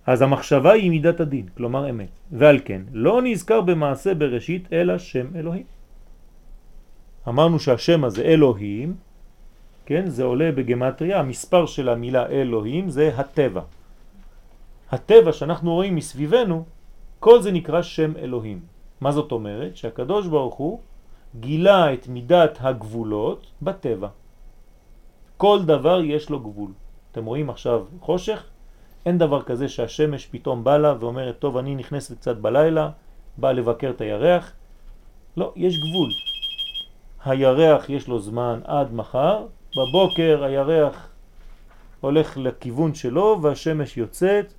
[0.08, 2.20] אז המחשבה היא מידת הדין, כלומר אמת.
[2.32, 5.66] ועל כן, לא נזכר במעשה בראשית אלא שם אלוהים.
[7.28, 8.96] אמרנו שהשם הזה אלוהים,
[9.86, 13.62] כן, זה עולה בגמטריה, המספר של המילה אלוהים זה הטבע.
[14.92, 16.66] הטבע שאנחנו רואים מסביבנו,
[17.20, 18.60] כל זה נקרא שם אלוהים.
[19.02, 19.78] מה זאת אומרת?
[19.78, 20.80] שהקדוש ברוך הוא
[21.40, 24.08] גילה את מידת הגבולות בטבע.
[25.38, 26.72] כל דבר יש לו גבול.
[27.12, 28.44] אתם רואים עכשיו חושך?
[29.06, 32.90] אין דבר כזה שהשמש פתאום בא לה ואומרת, טוב, אני נכנסת קצת בלילה,
[33.38, 34.52] בא לבקר את הירח.
[35.38, 36.35] לא, יש גבול.
[37.26, 39.46] הירח יש לו זמן עד מחר,
[39.78, 41.10] בבוקר הירח
[42.02, 44.54] הולך לכיוון שלו והשמש יוצאת,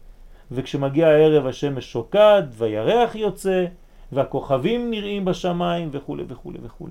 [0.50, 3.64] וכשמגיע הערב השמש שוקד והירח יוצא
[4.12, 6.86] והכוכבים נראים בשמיים וכו' וכו' וכו'.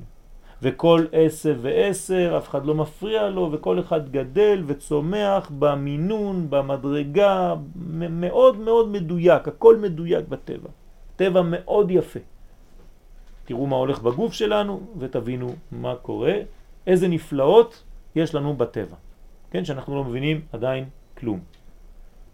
[0.62, 7.54] וכל עשר ועשר, אף אחד לא מפריע לו, וכל אחד גדל וצומח במינון, במדרגה,
[8.10, 10.70] מאוד מאוד מדויק, הכל מדויק בטבע.
[11.16, 12.20] טבע מאוד יפה.
[13.46, 16.34] תראו מה הולך בגוף שלנו ותבינו מה קורה,
[16.88, 17.84] איזה נפלאות
[18.16, 18.96] יש לנו בטבע.
[19.52, 21.40] כן, שאנחנו לא מבינים עדיין כלום.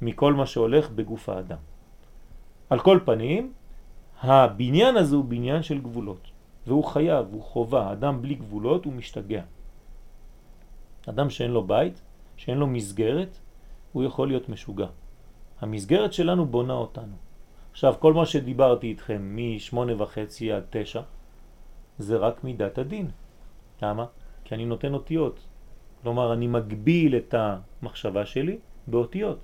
[0.01, 1.57] מכל מה שהולך בגוף האדם.
[2.69, 3.53] על כל פנים,
[4.21, 6.31] הבניין הזה הוא בניין של גבולות,
[6.67, 7.91] והוא חייב, הוא חובה.
[7.91, 9.43] אדם בלי גבולות הוא משתגע.
[11.09, 12.01] אדם שאין לו בית,
[12.37, 13.37] שאין לו מסגרת,
[13.91, 14.87] הוא יכול להיות משוגע.
[15.61, 17.15] המסגרת שלנו בונה אותנו.
[17.71, 21.01] עכשיו, כל מה שדיברתי איתכם משמונה וחצי עד תשע,
[21.99, 23.07] זה רק מידת הדין.
[23.81, 24.05] למה?
[24.43, 25.39] כי אני נותן אותיות.
[26.03, 28.57] כלומר, אני מגביל את המחשבה שלי
[28.87, 29.39] באותיות.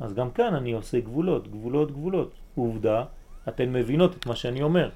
[0.00, 2.30] אז גם כאן אני עושה גבולות, גבולות, גבולות.
[2.54, 3.04] עובדה,
[3.48, 4.90] אתן מבינות את מה שאני אומר.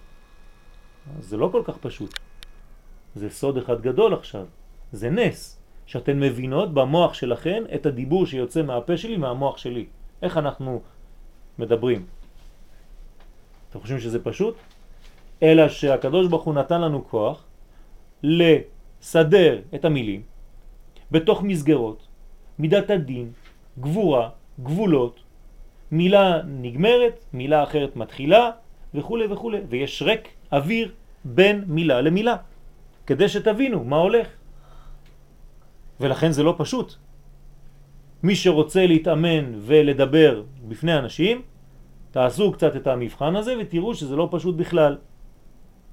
[1.21, 2.19] זה לא כל כך פשוט.
[3.15, 4.47] זה סוד אחד גדול עכשיו.
[4.93, 9.87] זה נס, שאתן מבינות במוח שלכן את הדיבור שיוצא מהפה שלי, מהמוח שלי.
[10.23, 10.83] איך אנחנו
[11.59, 12.07] מדברים?
[13.71, 14.57] אתם חושבים שזה פשוט?
[15.43, 17.45] אלא שהקדוש ברוך הוא נתן לנו כוח
[18.23, 20.23] לסדר את המילים
[21.11, 22.07] בתוך מסגרות,
[22.59, 23.33] מידת הדין,
[23.81, 24.29] גבורה,
[24.63, 25.21] גבולות,
[25.91, 28.51] מילה נגמרת, מילה אחרת מתחילה
[28.95, 30.93] וכו' וכו', ויש רק אוויר
[31.25, 32.37] בין מילה למילה,
[33.07, 34.29] כדי שתבינו מה הולך.
[36.01, 36.95] ולכן זה לא פשוט.
[38.23, 41.43] מי שרוצה להתאמן ולדבר בפני אנשים,
[42.19, 44.99] תעשו קצת את המבחן הזה ותראו שזה לא פשוט בכלל.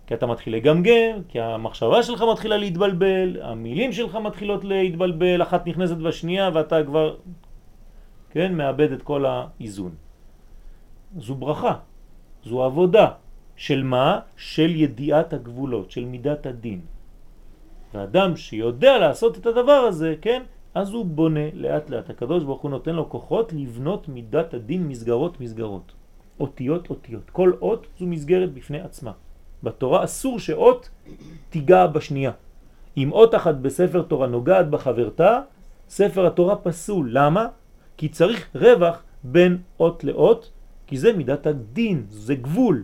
[0.07, 5.97] כי אתה מתחיל לגמגם, כי המחשבה שלך מתחילה להתבלבל, המילים שלך מתחילות להתבלבל, אחת נכנסת
[5.97, 7.15] בשנייה ואתה כבר
[8.29, 9.93] כן, מאבד את כל האיזון.
[11.17, 11.73] זו ברכה,
[12.43, 13.07] זו עבודה,
[13.55, 14.19] של מה?
[14.37, 16.81] של ידיעת הגבולות, של מידת הדין.
[17.93, 20.43] ואדם שיודע לעשות את הדבר הזה, כן?
[20.73, 22.09] אז הוא בונה לאט לאט.
[22.09, 26.04] הקדוש ברוך הוא נותן לו כוחות לבנות מידת הדין מסגרות מסגרות.
[26.39, 27.29] אותיות אותיות.
[27.29, 29.11] כל אות זו מסגרת בפני עצמה.
[29.63, 30.89] בתורה אסור שאות
[31.49, 32.31] תיגע בשנייה.
[32.97, 35.41] אם אות אחת בספר תורה נוגעת בחברתה,
[35.89, 37.09] ספר התורה פסול.
[37.11, 37.47] למה?
[37.97, 40.51] כי צריך רווח בין אות לאות,
[40.87, 42.83] כי זה מידת הדין, זה גבול.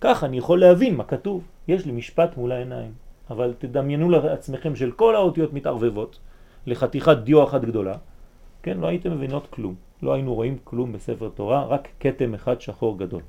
[0.00, 1.44] כך אני יכול להבין מה כתוב.
[1.68, 2.92] יש לי משפט מול העיניים,
[3.30, 6.18] אבל תדמיינו לעצמכם של כל האותיות מתערבבות
[6.66, 7.96] לחתיכת דיו אחת גדולה,
[8.62, 9.74] כן, לא הייתם מבינות כלום.
[10.02, 13.22] לא היינו רואים כלום בספר תורה, רק קטם אחד שחור גדול.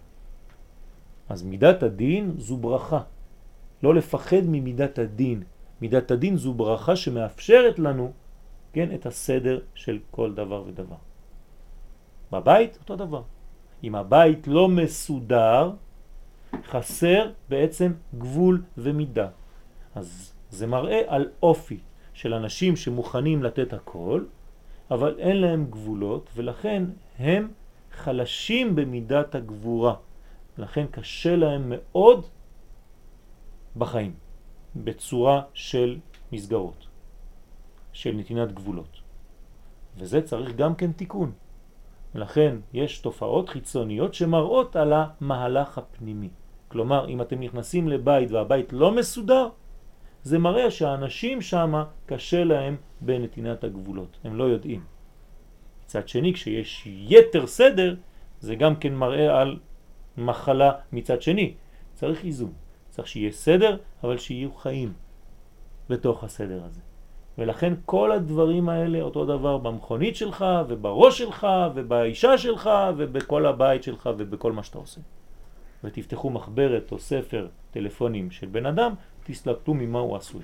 [1.29, 3.01] אז מידת הדין זו ברכה.
[3.83, 5.43] לא לפחד ממידת הדין.
[5.81, 8.11] מידת הדין זו ברכה שמאפשרת לנו,
[8.73, 10.95] כן, את הסדר של כל דבר ודבר.
[12.31, 13.21] בבית אותו דבר.
[13.83, 15.71] אם הבית לא מסודר,
[16.63, 19.27] חסר בעצם גבול ומידה.
[19.95, 21.79] אז זה מראה על אופי
[22.13, 24.23] של אנשים שמוכנים לתת הכל,
[24.91, 26.83] אבל אין להם גבולות, ולכן
[27.19, 27.51] הם
[27.91, 29.95] חלשים במידת הגבורה.
[30.57, 32.25] לכן קשה להם מאוד
[33.77, 34.13] בחיים,
[34.75, 35.99] בצורה של
[36.31, 36.87] מסגרות,
[37.93, 39.01] של נתינת גבולות.
[39.97, 41.31] וזה צריך גם כן תיקון.
[42.15, 46.29] ולכן יש תופעות חיצוניות שמראות על המהלך הפנימי.
[46.67, 49.49] כלומר, אם אתם נכנסים לבית והבית לא מסודר,
[50.25, 54.83] זה מראה שהאנשים שם קשה להם בנתינת הגבולות, הם לא יודעים.
[55.83, 57.95] מצד שני, כשיש יתר סדר,
[58.39, 59.59] זה גם כן מראה על
[60.17, 61.53] מחלה מצד שני.
[61.93, 62.53] צריך איזון,
[62.89, 64.93] צריך שיהיה סדר, אבל שיהיו חיים
[65.89, 66.81] בתוך הסדר הזה.
[67.37, 74.09] ולכן כל הדברים האלה אותו דבר במכונית שלך ובראש שלך ובאישה שלך ובכל הבית שלך
[74.17, 75.01] ובכל מה שאתה עושה.
[75.83, 78.93] ותפתחו מחברת או ספר טלפונים של בן אדם,
[79.25, 80.41] תסלקטו ממה הוא עשוי.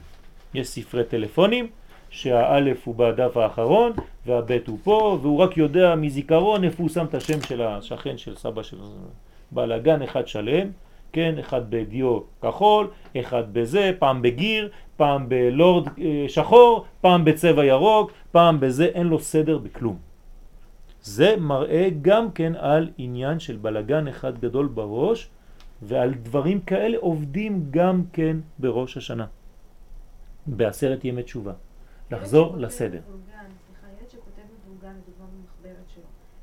[0.54, 1.68] יש ספרי טלפונים
[2.10, 3.92] שהאלף הוא בדף האחרון
[4.26, 8.36] והבית הוא פה והוא רק יודע מזיכרון איפה הוא שם את השם של השכן של
[8.36, 8.84] סבא שלו.
[9.52, 10.68] בלגן אחד שלם,
[11.14, 12.88] כן, אחד בדיו כחול,
[13.20, 19.20] אחד בזה, פעם בגיר, פעם בלורד אה, שחור, פעם בצבע ירוק, פעם בזה, אין לו
[19.20, 19.98] סדר בכלום.
[21.02, 25.30] זה מראה גם כן על עניין של בלגן אחד גדול בראש,
[25.82, 29.28] ועל דברים כאלה עובדים גם כן בראש השנה,
[30.48, 31.54] בעשרת ימי תשובה.
[32.12, 33.02] לחזור לסדר.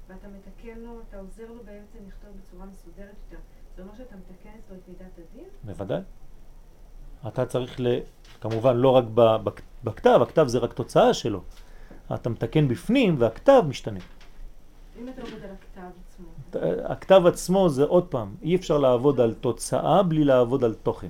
[0.09, 3.43] ואתה מתקן לו, אתה עוזר לו בעצם לכתוב בצורה מסודרת יותר,
[3.77, 5.45] זה אומר שאתה מתקן אצלו את מידת הדין?
[5.65, 6.01] בוודאי.
[7.29, 7.87] אתה צריך, ל...
[8.41, 9.05] כמובן לא רק
[9.85, 11.43] בכתב, הכתב זה רק תוצאה שלו.
[12.15, 14.01] אתה מתקן בפנים והכתב משתנה.
[14.99, 16.27] אם אתה עובד על הכתב עצמו.
[16.85, 21.09] הכתב עצמו זה עוד פעם, אי אפשר לעבוד על תוצאה בלי לעבוד על תוכן.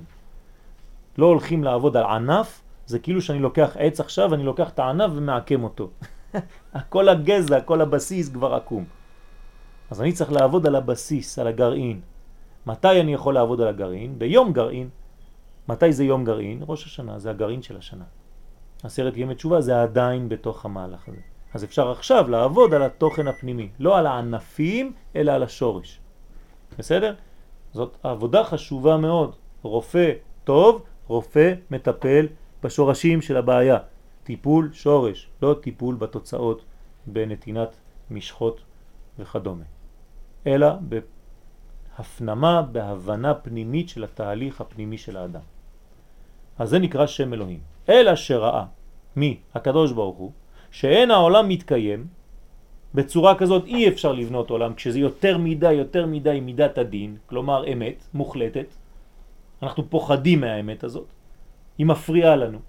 [1.17, 5.11] לא הולכים לעבוד על ענף, זה כאילו שאני לוקח עץ עכשיו, אני לוקח את הענף
[5.15, 5.89] ומעקם אותו.
[6.89, 8.85] כל הגזע, כל הבסיס כבר עקום.
[9.91, 12.01] אז אני צריך לעבוד על הבסיס, על הגרעין.
[12.65, 14.19] מתי אני יכול לעבוד על הגרעין?
[14.19, 14.89] ביום גרעין.
[15.67, 16.63] מתי זה יום גרעין?
[16.67, 18.05] ראש השנה, זה הגרעין של השנה.
[18.83, 21.21] עשרת ימי תשובה זה עדיין בתוך המהלך הזה.
[21.53, 25.99] אז אפשר עכשיו לעבוד על התוכן הפנימי, לא על הענפים, אלא על השורש.
[26.77, 27.13] בסדר?
[27.73, 29.35] זאת עבודה חשובה מאוד.
[29.61, 30.11] רופא
[30.43, 32.27] טוב, רופא מטפל
[32.63, 33.77] בשורשים של הבעיה.
[34.23, 36.65] טיפול שורש, לא טיפול בתוצאות
[37.05, 37.75] בנתינת
[38.11, 38.61] משחות
[39.19, 39.63] וכדומה.
[40.47, 40.67] אלא
[41.97, 45.41] בהפנמה, בהבנה פנימית של התהליך הפנימי של האדם.
[46.57, 47.59] אז זה נקרא שם אלוהים.
[47.89, 48.65] אלא שראה,
[49.15, 49.39] מי?
[49.53, 50.31] הקדוש ברוך הוא,
[50.71, 52.07] שאין העולם מתקיים,
[52.93, 58.03] בצורה כזאת אי אפשר לבנות עולם, כשזה יותר מדי, יותר מדי מידת הדין, כלומר אמת,
[58.13, 58.65] מוחלטת,
[59.63, 61.07] אנחנו פוחדים מהאמת הזאת,
[61.77, 62.59] היא מפריעה לנו.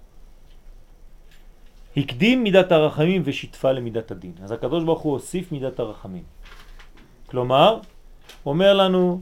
[1.97, 4.33] הקדים מידת הרחמים ושיתפה למידת הדין.
[4.43, 6.23] אז הקדוש ברוך הוא הוסיף מידת הרחמים.
[7.25, 7.79] כלומר,
[8.45, 9.21] אומר לנו,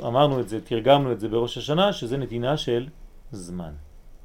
[0.00, 2.88] אמרנו את זה, תרגמנו את זה בראש השנה, שזה נתינה של
[3.32, 3.72] זמן.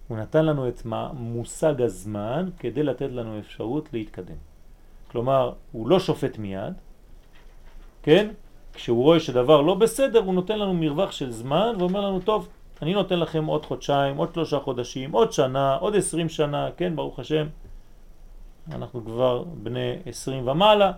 [0.07, 0.81] הוא נתן לנו את
[1.13, 4.35] מושג הזמן כדי לתת לנו אפשרות להתקדם.
[5.11, 6.73] כלומר, הוא לא שופט מיד,
[8.03, 8.27] כן?
[8.73, 12.47] כשהוא רואה שדבר לא בסדר, הוא נותן לנו מרווח של זמן ואומר לנו, טוב,
[12.81, 17.19] אני נותן לכם עוד חודשיים, עוד שלושה חודשים, עוד שנה, עוד עשרים שנה, כן, ברוך
[17.19, 17.47] השם,
[18.71, 20.91] אנחנו כבר בני עשרים ומעלה,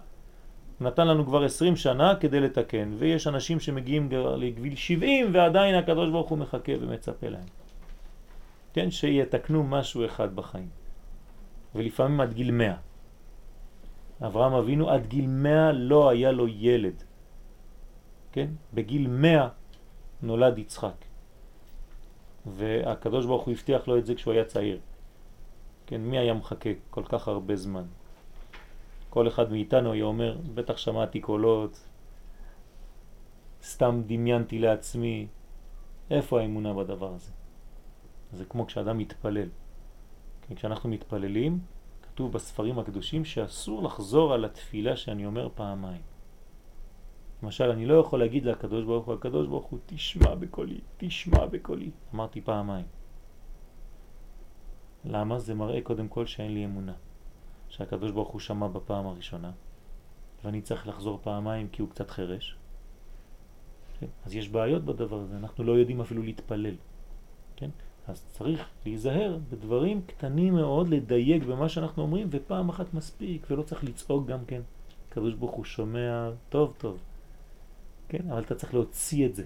[0.82, 6.30] נתן לנו כבר עשרים שנה כדי לתקן, ויש אנשים שמגיעים לגביל שבעים ועדיין הקדוש ברוך
[6.30, 7.67] הוא מחכה ומצפה להם.
[8.78, 10.70] כן, שיתקנו משהו אחד בחיים.
[11.76, 12.78] ולפעמים עד גיל מאה.
[14.22, 17.04] אברהם אבינו עד גיל מאה לא היה לו ילד.
[18.32, 18.50] כן?
[18.74, 19.48] בגיל מאה
[20.22, 21.06] נולד יצחק.
[22.46, 24.80] והקדוש ברוך הוא הבטיח לו את זה כשהוא היה צעיר.
[25.86, 27.86] כן, מי היה מחכה כל כך הרבה זמן?
[29.10, 31.80] כל אחד מאיתנו היה אומר, בטח שמעתי קולות,
[33.64, 35.28] סתם דמיינתי לעצמי,
[36.12, 37.37] איפה האמונה בדבר הזה?
[38.34, 39.50] זה כמו כשאדם מתפלל.
[40.42, 41.60] כן, כשאנחנו מתפללים,
[42.02, 46.02] כתוב בספרים הקדושים שאסור לחזור על התפילה שאני אומר פעמיים.
[47.44, 51.92] למשל, אני לא יכול להגיד לקדוש ברוך הוא, הקדוש ברוך הוא, תשמע בקולי, תשמע בקולי.
[52.14, 52.86] אמרתי פעמיים.
[55.06, 55.40] למה?
[55.40, 56.94] זה מראה קודם כל שאין לי אמונה.
[57.70, 59.52] שהקדוש ברוך הוא שמע בפעם הראשונה,
[60.44, 62.58] ואני צריך לחזור פעמיים כי הוא קצת חרש.
[64.00, 64.08] כן?
[64.26, 66.76] אז יש בעיות בדבר הזה, אנחנו לא יודעים אפילו להתפלל.
[67.56, 67.70] כן?
[68.08, 73.84] אז צריך להיזהר בדברים קטנים מאוד, לדייק במה שאנחנו אומרים, ופעם אחת מספיק, ולא צריך
[73.84, 74.62] לצעוק גם כן.
[75.10, 76.98] הקדוש ברוך הוא שומע טוב טוב.
[78.10, 78.32] כן?
[78.32, 79.44] אבל אתה צריך להוציא את זה,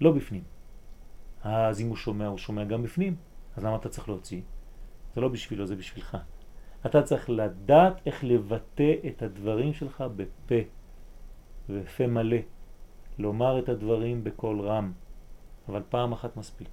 [0.00, 0.42] לא בפנים.
[1.42, 3.16] אז אם הוא שומע, הוא שומע גם בפנים,
[3.56, 4.40] אז למה אתה צריך להוציא?
[5.14, 6.16] זה לא בשבילו, זה בשבילך.
[6.86, 10.54] אתה צריך לדעת איך לבטא את הדברים שלך בפה,
[11.68, 12.36] בפה מלא.
[13.18, 14.92] לומר את הדברים בקול רם,
[15.68, 16.68] אבל פעם אחת מספיק.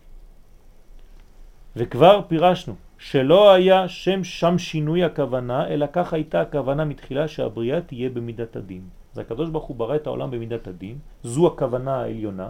[1.78, 8.10] וכבר פירשנו שלא היה שם שם שינוי הכוונה, אלא כך הייתה הכוונה מתחילה שהבריאה תהיה
[8.10, 8.82] במידת הדין.
[9.14, 12.50] אז הקדוש ברוך הוא ברא את העולם במידת הדין, זו הכוונה העליונה,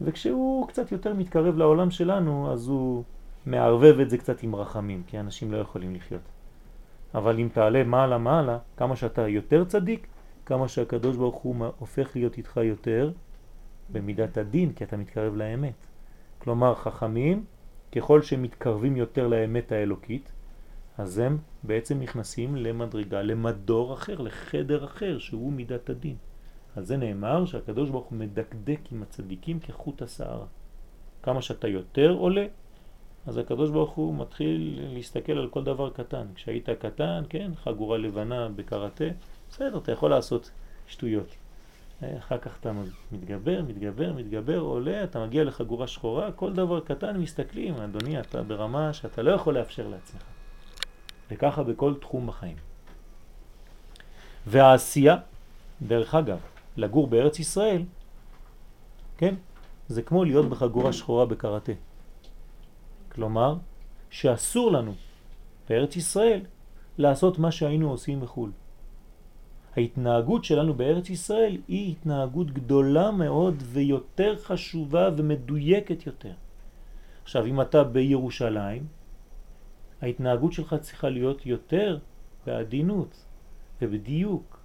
[0.00, 3.02] וכשהוא קצת יותר מתקרב לעולם שלנו, אז הוא
[3.46, 6.28] מערבב את זה קצת עם רחמים, כי אנשים לא יכולים לחיות.
[7.14, 10.06] אבל אם תעלה מעלה מעלה, כמה שאתה יותר צדיק,
[10.46, 13.10] כמה שהקדוש ברוך הוא הופך להיות איתך יותר
[13.92, 15.74] במידת הדין, כי אתה מתקרב לאמת.
[16.38, 17.44] כלומר, חכמים,
[17.92, 20.32] ככל שמתקרבים יותר לאמת האלוקית,
[20.98, 26.16] אז הם בעצם נכנסים למדרגה, למדור אחר, לחדר אחר, שהוא מידת הדין.
[26.76, 30.46] על זה נאמר שהקדוש ברוך הוא מדקדק עם הצדיקים כחוט השערה.
[31.22, 32.46] כמה שאתה יותר עולה,
[33.26, 36.26] אז הקדוש ברוך הוא מתחיל להסתכל על כל דבר קטן.
[36.34, 39.04] כשהיית קטן, כן, חגורה לבנה בקראטה,
[39.50, 40.50] בסדר, אתה יכול לעשות
[40.86, 41.41] שטויות.
[42.18, 42.72] אחר כך אתה
[43.12, 48.92] מתגבר, מתגבר, מתגבר, עולה, אתה מגיע לחגורה שחורה, כל דבר קטן מסתכלים, אדוני, אתה ברמה
[48.92, 50.22] שאתה לא יכול לאפשר לעצמך.
[51.30, 52.56] וככה בכל תחום בחיים.
[54.46, 55.16] והעשייה,
[55.82, 56.38] דרך אגב,
[56.76, 57.82] לגור בארץ ישראל,
[59.16, 59.34] כן,
[59.88, 61.72] זה כמו להיות בחגורה שחורה בקראטה.
[63.08, 63.56] כלומר,
[64.10, 64.94] שאסור לנו
[65.68, 66.40] בארץ ישראל
[66.98, 68.50] לעשות מה שהיינו עושים בחו"ל.
[69.76, 76.34] ההתנהגות שלנו בארץ ישראל היא התנהגות גדולה מאוד ויותר חשובה ומדויקת יותר.
[77.22, 78.86] עכשיו, אם אתה בירושלים,
[80.02, 81.98] ההתנהגות שלך צריכה להיות יותר
[82.46, 83.24] בעדינות
[83.82, 84.62] ובדיוק.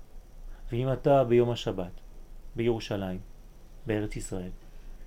[0.72, 2.01] ואם אתה ביום השבת,
[2.55, 3.20] בירושלים,
[3.86, 4.49] בארץ ישראל,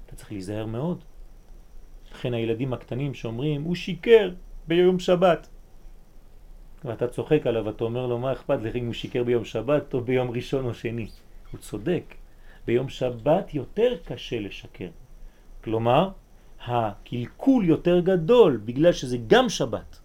[0.07, 1.05] אתה צריך להיזהר מאוד.
[2.13, 4.31] לכן הילדים הקטנים שאומרים, הוא שיקר
[4.69, 5.49] ביום שבת.
[6.85, 10.01] ואתה צוחק עליו, אתה אומר לו, מה אכפת לך אם הוא שיקר ביום שבת או
[10.01, 11.09] ביום ראשון או שני?
[11.53, 12.15] הוא צודק.
[12.67, 14.89] ביום שבת יותר קשה לשקר.
[15.65, 16.11] כלומר,
[16.67, 20.01] הקלקול יותר גדול בגלל שזה גם שבת.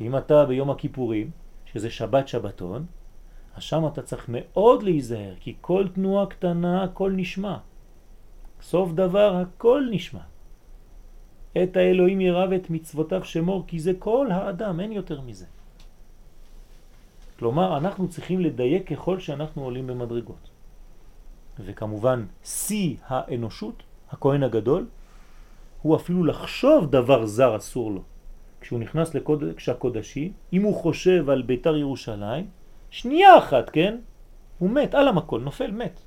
[0.00, 1.30] ואם אתה ביום הכיפורים,
[1.72, 2.86] שזה שבת שבתון,
[3.56, 7.56] אז שם אתה צריך מאוד להיזהר, כי כל תנועה קטנה, הכל נשמע.
[8.62, 10.20] סוף דבר, הכל נשמע.
[11.62, 15.46] את האלוהים ירא ואת מצוותיו שמור, כי זה כל האדם, אין יותר מזה.
[17.38, 20.50] כלומר, אנחנו צריכים לדייק ככל שאנחנו עולים במדרגות.
[21.58, 24.86] וכמובן, שיא האנושות, הכהן הגדול,
[25.82, 28.02] הוא אפילו לחשוב דבר זר אסור לו.
[28.60, 32.46] כשהוא נכנס לקודש הקודשי, אם הוא חושב על ביתר ירושלים,
[32.90, 33.98] שנייה אחת, כן?
[34.58, 36.00] הוא מת על המקול, נופל, מת.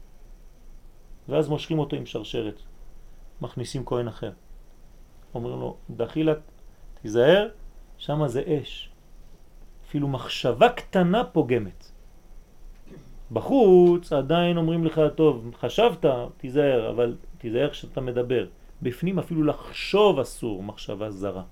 [1.29, 2.61] ואז מושכים אותו עם שרשרת,
[3.41, 4.31] מכניסים כהן אחר.
[5.33, 6.39] אומרים לו, דחילק,
[7.01, 7.49] תיזהר,
[7.97, 8.90] שם זה אש.
[9.91, 11.91] אפילו מחשבה קטנה פוגמת.
[13.31, 16.05] בחוץ עדיין אומרים לך, טוב, חשבת,
[16.37, 18.47] תיזהר, אבל תיזהר כשאתה מדבר.
[18.81, 21.43] בפנים אפילו לחשוב אסור, מחשבה זרה.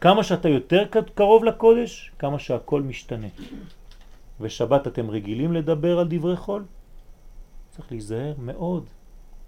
[0.00, 0.84] כמה שאתה יותר
[1.14, 3.28] קרוב לקודש, כמה שהכל משתנה.
[4.40, 6.64] ושבת אתם רגילים לדבר על דברי חול?
[7.70, 8.86] צריך להיזהר מאוד,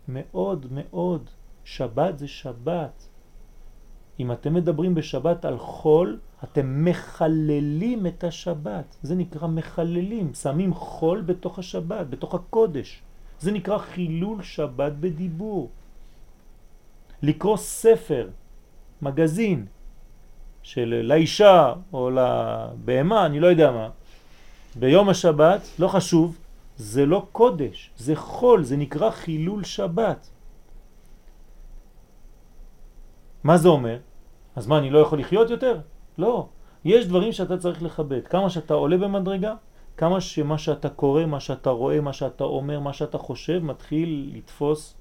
[0.09, 1.31] מאוד מאוד.
[1.65, 3.09] שבת זה שבת.
[4.21, 8.97] אם אתם מדברים בשבת על חול, אתם מחללים את השבת.
[9.03, 13.03] זה נקרא מחללים, שמים חול בתוך השבת, בתוך הקודש.
[13.41, 15.71] זה נקרא חילול שבת בדיבור.
[17.23, 18.29] לקרוא ספר,
[19.03, 19.67] מגזין,
[20.63, 23.89] של לאישה או לבהמה, אני לא יודע מה,
[24.77, 26.39] ביום השבת, לא חשוב,
[26.77, 30.31] זה לא קודש, זה חול, זה נקרא חילול שבת.
[33.45, 33.99] מה זה אומר?
[34.57, 35.81] אז מה, אני לא יכול לחיות יותר?
[36.19, 36.49] לא.
[36.85, 38.27] יש דברים שאתה צריך לכבד.
[38.27, 39.55] כמה שאתה עולה במדרגה,
[39.97, 44.95] כמה שמה שאתה קורא, מה שאתה רואה, מה שאתה אומר, מה שאתה חושב, מתחיל לתפוס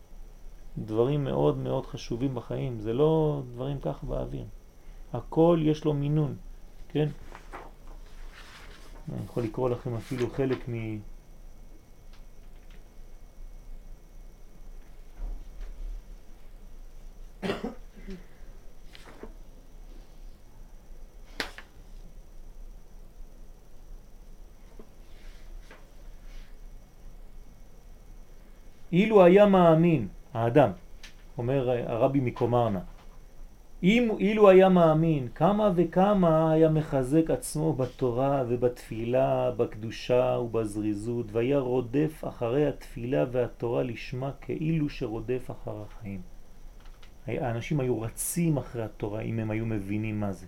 [0.78, 2.80] דברים מאוד מאוד חשובים בחיים.
[2.80, 4.46] זה לא דברים כך באוויר.
[5.14, 6.36] הכל יש לו מינון,
[6.90, 7.10] כן?
[9.14, 11.00] אני יכול לקרוא לכם אפילו חלק מ...
[28.96, 30.70] אילו היה מאמין, האדם,
[31.38, 32.80] אומר הרבי מקומרנה,
[33.84, 42.24] אם, אילו היה מאמין, כמה וכמה היה מחזק עצמו בתורה ובתפילה, בקדושה ובזריזות, והיה רודף
[42.28, 46.22] אחרי התפילה והתורה לשמה כאילו שרודף אחר החיים.
[47.28, 50.46] האנשים היו רצים אחרי התורה אם הם היו מבינים מה זה.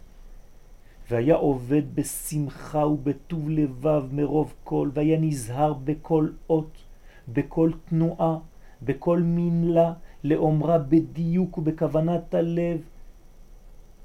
[1.09, 6.86] והיה עובד בשמחה ובטוב לבב מרוב כל, והיה נזהר בכל אות,
[7.33, 8.37] בכל תנועה,
[8.81, 12.79] בכל מילה, לאומרה בדיוק ובכוונת הלב,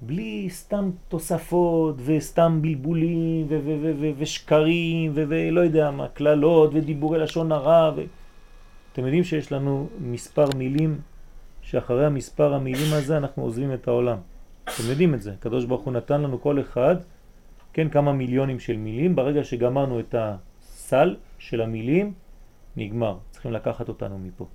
[0.01, 3.47] בלי סתם תוספות וסתם בלבולים
[4.19, 7.93] ושקרים ולא יודע מה, כללות ודיבורי לשון הרע.
[7.97, 8.03] ו...
[8.93, 11.01] אתם יודעים שיש לנו מספר מילים
[11.63, 14.19] שאחרי המספר המילים הזה אנחנו עוזבים את העולם.
[14.65, 16.97] אתם יודעים את זה, הקדוש ברוך הוא נתן לנו כל אחד,
[17.73, 22.13] כן, כמה מיליונים של מילים, ברגע שגמרנו את הסל של המילים,
[22.77, 24.47] נגמר, צריכים לקחת אותנו מפה.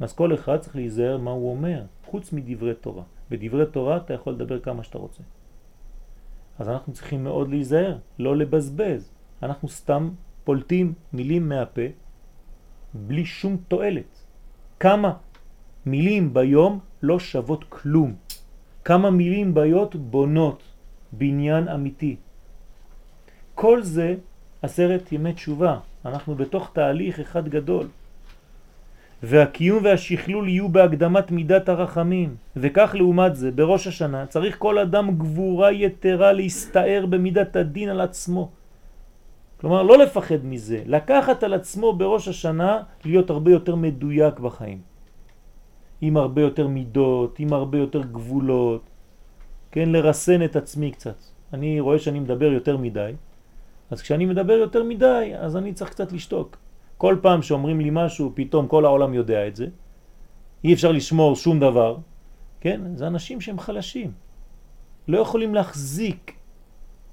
[0.00, 3.02] אז כל אחד צריך להיזהר מה הוא אומר, חוץ מדברי תורה.
[3.30, 5.22] בדברי תורה אתה יכול לדבר כמה שאתה רוצה.
[6.58, 9.10] אז אנחנו צריכים מאוד להיזהר, לא לבזבז.
[9.42, 10.10] אנחנו סתם
[10.44, 11.82] פולטים מילים מהפה
[12.94, 14.24] בלי שום תועלת.
[14.80, 15.12] כמה
[15.86, 18.14] מילים ביום לא שוות כלום.
[18.84, 20.62] כמה מילים ביות בונות
[21.12, 22.16] בניין אמיתי.
[23.54, 24.14] כל זה
[24.62, 25.80] עשרת ימי תשובה.
[26.04, 27.86] אנחנו בתוך תהליך אחד גדול.
[29.22, 32.36] והקיום והשכלול יהיו בהקדמת מידת הרחמים.
[32.56, 38.50] וכך לעומת זה, בראש השנה צריך כל אדם גבורה יתרה להסתער במידת הדין על עצמו.
[39.60, 44.80] כלומר, לא לפחד מזה, לקחת על עצמו בראש השנה להיות הרבה יותר מדויק בחיים.
[46.00, 48.82] עם הרבה יותר מידות, עם הרבה יותר גבולות,
[49.70, 51.16] כן, לרסן את עצמי קצת.
[51.52, 53.12] אני רואה שאני מדבר יותר מדי,
[53.90, 56.56] אז כשאני מדבר יותר מדי, אז אני צריך קצת לשתוק.
[56.96, 59.66] כל פעם שאומרים לי משהו, פתאום כל העולם יודע את זה.
[60.64, 61.96] אי אפשר לשמור שום דבר,
[62.60, 62.80] כן?
[62.94, 64.12] זה אנשים שהם חלשים.
[65.08, 66.32] לא יכולים להחזיק.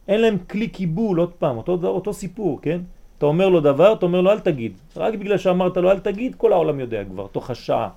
[0.07, 2.81] אין להם כלי קיבול, עוד פעם, אותו, אותו סיפור, כן?
[3.17, 4.77] אתה אומר לו דבר, אתה אומר לו אל תגיד.
[4.95, 7.89] רק בגלל שאמרת לו אל תגיד, כל העולם יודע כבר, תוך השעה.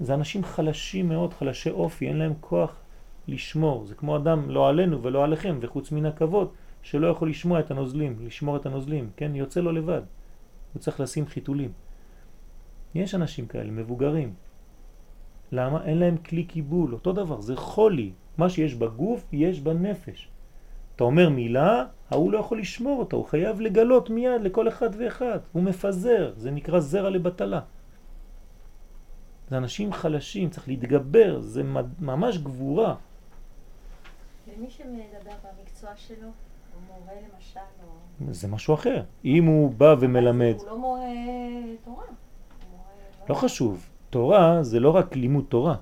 [0.00, 2.76] זה אנשים חלשים מאוד, חלשי אופי, אין להם כוח
[3.28, 3.86] לשמור.
[3.86, 6.48] זה כמו אדם, לא עלינו ולא עליכם, וחוץ מן הכבוד,
[6.86, 9.34] שלא יכול לשמוע את הנוזלים, לשמור את הנוזלים, כן?
[9.34, 10.02] יוצא לו לבד.
[10.72, 11.72] הוא צריך לשים חיתולים.
[12.94, 14.34] יש אנשים כאלה, מבוגרים.
[15.52, 15.84] למה?
[15.84, 18.12] אין להם כלי קיבול, אותו דבר, זה חולי.
[18.38, 20.28] מה שיש בגוף, יש בנפש.
[20.96, 25.38] אתה אומר מילה, ההוא לא יכול לשמור אותה, הוא חייב לגלות מיד לכל אחד ואחד.
[25.52, 27.60] הוא מפזר, זה נקרא זרע לבטלה.
[29.50, 31.62] זה אנשים חלשים, צריך להתגבר, זה
[32.00, 32.94] ממש גבורה.
[34.48, 36.28] ומי שמדבר במקצוע שלו,
[37.00, 37.60] מורה למשל,
[38.28, 38.34] או...
[38.34, 39.02] זה משהו אחר.
[39.24, 40.54] אם הוא בא ומלמד...
[40.58, 41.00] הוא לא מורה
[41.84, 42.04] תורה.
[43.28, 43.86] לא חשוב.
[44.10, 45.74] תורה זה לא רק לימוד תורה.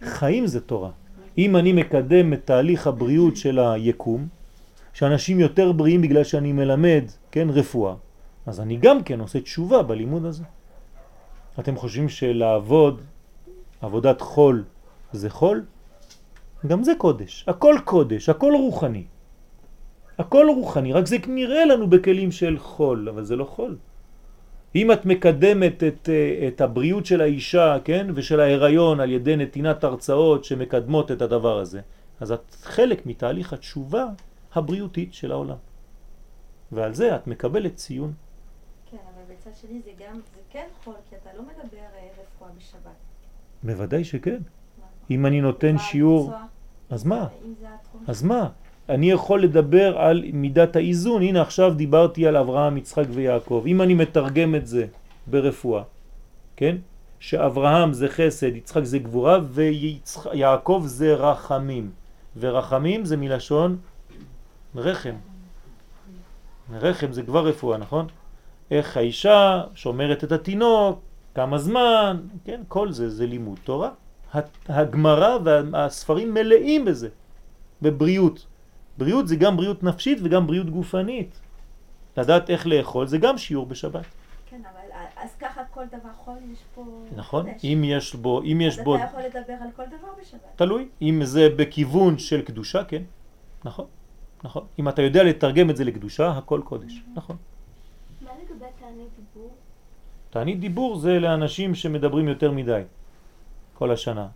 [0.00, 0.90] חיים זה תורה.
[1.38, 4.28] אם אני מקדם את תהליך הבריאות של היקום,
[4.92, 7.94] שאנשים יותר בריאים בגלל שאני מלמד, כן, רפואה,
[8.46, 10.44] אז אני גם כן עושה תשובה בלימוד הזה.
[11.58, 13.00] אתם חושבים שלעבוד
[13.80, 14.64] עבודת חול
[15.12, 15.64] זה חול?
[16.66, 19.04] גם זה קודש, הכל קודש, הכל רוחני.
[20.20, 23.76] הכל רוחני, רק זה נראה לנו בכלים של חול, אבל זה לא חול.
[24.74, 26.08] אם את מקדמת את,
[26.48, 31.80] את הבריאות של האישה, כן, ושל ההיריון על ידי נתינת הרצאות שמקדמות את הדבר הזה,
[32.20, 34.04] אז את חלק מתהליך התשובה
[34.54, 35.56] הבריאותית של העולם.
[36.72, 38.12] ועל זה את מקבלת ציון.
[38.90, 42.50] כן, אבל בצד שני זה גם, זה כן חול, כי אתה לא מדבר אה, רפואה
[42.58, 42.98] בשבת.
[43.62, 44.38] בוודאי שכן.
[44.40, 44.86] מה?
[45.10, 46.32] אם אני נותן שיעור...
[46.90, 47.28] אז מה?
[48.06, 48.48] אז מה?
[48.90, 51.22] אני יכול לדבר על מידת האיזון.
[51.22, 53.64] הנה עכשיו דיברתי על אברהם, יצחק ויעקב.
[53.66, 54.86] אם אני מתרגם את זה
[55.26, 55.82] ברפואה,
[56.56, 56.76] כן?
[57.20, 61.90] שאברהם זה חסד, יצחק זה גבורה ויעקב זה רחמים.
[62.36, 63.76] ורחמים זה מלשון
[64.74, 65.14] רחם.
[66.72, 68.06] רחם זה כבר רפואה, נכון?
[68.70, 71.00] איך האישה שומרת את התינוק,
[71.34, 72.60] כמה זמן, כן?
[72.68, 73.90] כל זה זה לימוד תורה.
[74.68, 77.08] הגמרא והספרים מלאים בזה,
[77.82, 78.46] בבריאות.
[78.98, 81.40] בריאות זה גם בריאות נפשית וגם בריאות גופנית.
[82.16, 84.04] לדעת איך לאכול זה גם שיעור בשבת.
[84.46, 86.84] כן, אבל אז ככה כל דבר חול יש פה...
[87.16, 87.64] נכון, חודש.
[87.64, 88.42] אם יש בו...
[88.42, 88.96] אם יש אז בו...
[88.96, 90.40] אתה יכול לדבר על כל דבר בשבת.
[90.56, 93.02] תלוי, אם זה בכיוון של קדושה, כן,
[93.64, 93.86] נכון,
[94.44, 94.64] נכון.
[94.78, 97.36] אם אתה יודע לתרגם את זה לקדושה, הכל קודש, נכון.
[98.20, 99.50] מה לגבי תענית דיבור?
[100.30, 102.82] תענית דיבור זה לאנשים שמדברים יותר מדי
[103.74, 104.28] כל השנה.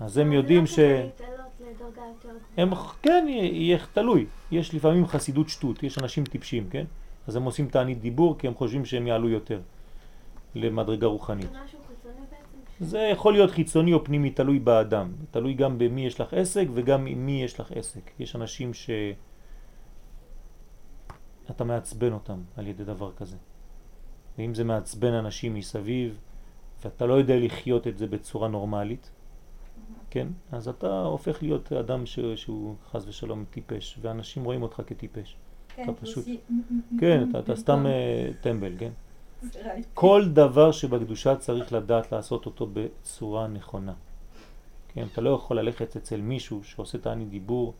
[0.00, 0.78] אז הם יודעים לא ש...
[2.56, 2.70] הם,
[3.02, 4.26] כן, יהיה תלוי.
[4.50, 6.84] יש לפעמים חסידות שטות, יש אנשים טיפשים, כן?
[7.26, 9.60] אז הם עושים תענית דיבור כי הם חושבים שהם יעלו יותר
[10.54, 11.50] למדרגה רוחנית.
[12.80, 15.12] זה יכול להיות חיצוני או פנימי, תלוי באדם.
[15.30, 18.10] תלוי גם במי יש לך עסק וגם עם מי יש לך עסק.
[18.18, 18.90] יש אנשים ש...
[21.50, 23.36] אתה מעצבן אותם על ידי דבר כזה.
[24.38, 26.18] ואם זה מעצבן אנשים מסביב,
[26.84, 29.10] ואתה לא יודע לחיות את זה בצורה נורמלית,
[30.10, 30.28] כן?
[30.52, 32.18] אז אתה הופך להיות אדם ש...
[32.20, 35.36] שהוא חס ושלום טיפש, ואנשים רואים אותך כטיפש.
[35.68, 36.24] כן, אתה פשוט...
[37.00, 38.90] כן, אתה, אתה סתם uh, טמבל, כן?
[39.94, 43.92] כל דבר שבקדושה צריך לדעת לעשות אותו בצורה נכונה.
[44.88, 47.74] כן, אתה לא יכול ללכת אצל מישהו שעושה תענית דיבור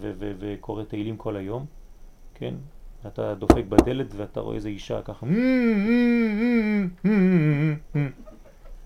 [0.00, 1.66] וקורא תהילים כל היום,
[2.34, 2.54] כן?
[3.06, 5.26] אתה דופק בדלת ואתה רואה איזה אישה ככה,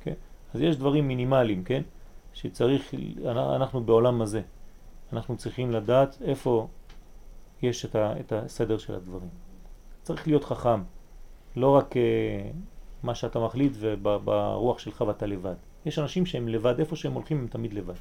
[0.01, 0.15] כן?
[0.55, 1.83] אז יש דברים מינימליים, כן?
[2.41, 2.95] שצריך,
[3.27, 4.43] אנחנו בעולם הזה,
[5.13, 6.69] אנחנו צריכים לדעת איפה
[7.63, 9.29] יש את, ה, את הסדר של הדברים.
[10.03, 10.83] צריך להיות חכם,
[11.57, 11.97] לא רק uh,
[13.03, 15.55] מה שאתה מחליט וברוח שלך ואתה לבד.
[15.87, 17.95] יש אנשים שהם לבד, איפה שהם הולכים הם תמיד לבד.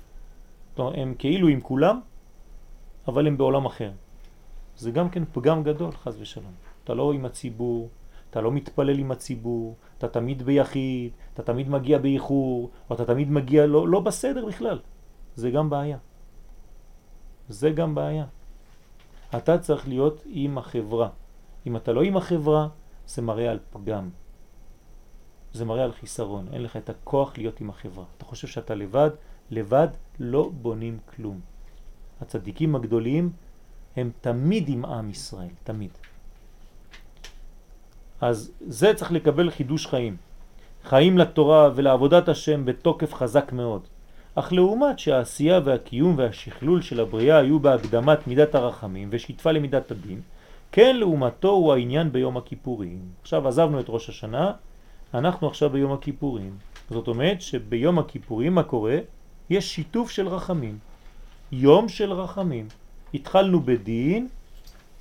[0.77, 1.99] אומרת, הם כאילו עם כולם,
[3.07, 3.91] אבל הם בעולם אחר.
[4.75, 6.53] זה גם כן פגם גדול, חז ושלום.
[6.83, 7.89] אתה לא עם הציבור,
[8.29, 13.31] אתה לא מתפלל עם הציבור, אתה תמיד ביחיד, אתה תמיד מגיע באיחור, או אתה תמיד
[13.31, 14.79] מגיע לא, לא בסדר בכלל.
[15.35, 15.97] זה גם בעיה.
[17.49, 18.25] זה גם בעיה.
[19.37, 21.09] אתה צריך להיות עם החברה.
[21.67, 22.67] אם אתה לא עם החברה,
[23.07, 24.09] זה מראה על פגם.
[25.53, 26.47] זה מראה על חיסרון.
[26.53, 28.05] אין לך את הכוח להיות עם החברה.
[28.17, 29.09] אתה חושב שאתה לבד,
[29.49, 29.87] לבד
[30.19, 31.39] לא בונים כלום.
[32.21, 33.31] הצדיקים הגדולים
[33.95, 35.91] הם תמיד עם עם ישראל, תמיד.
[38.21, 40.17] אז זה צריך לקבל חידוש חיים.
[40.83, 43.81] חיים לתורה ולעבודת השם בתוקף חזק מאוד.
[44.35, 50.21] אך לעומת שהעשייה והקיום והשכלול של הבריאה היו בהקדמת מידת הרחמים ושיתפה למידת הדין,
[50.71, 52.99] כן לעומתו הוא העניין ביום הכיפורים.
[53.21, 54.51] עכשיו עזבנו את ראש השנה,
[55.13, 56.57] אנחנו עכשיו ביום הכיפורים.
[56.89, 58.97] זאת אומרת שביום הכיפורים מה קורה?
[59.49, 60.77] יש שיתוף של רחמים.
[61.51, 62.67] יום של רחמים.
[63.13, 64.27] התחלנו בדין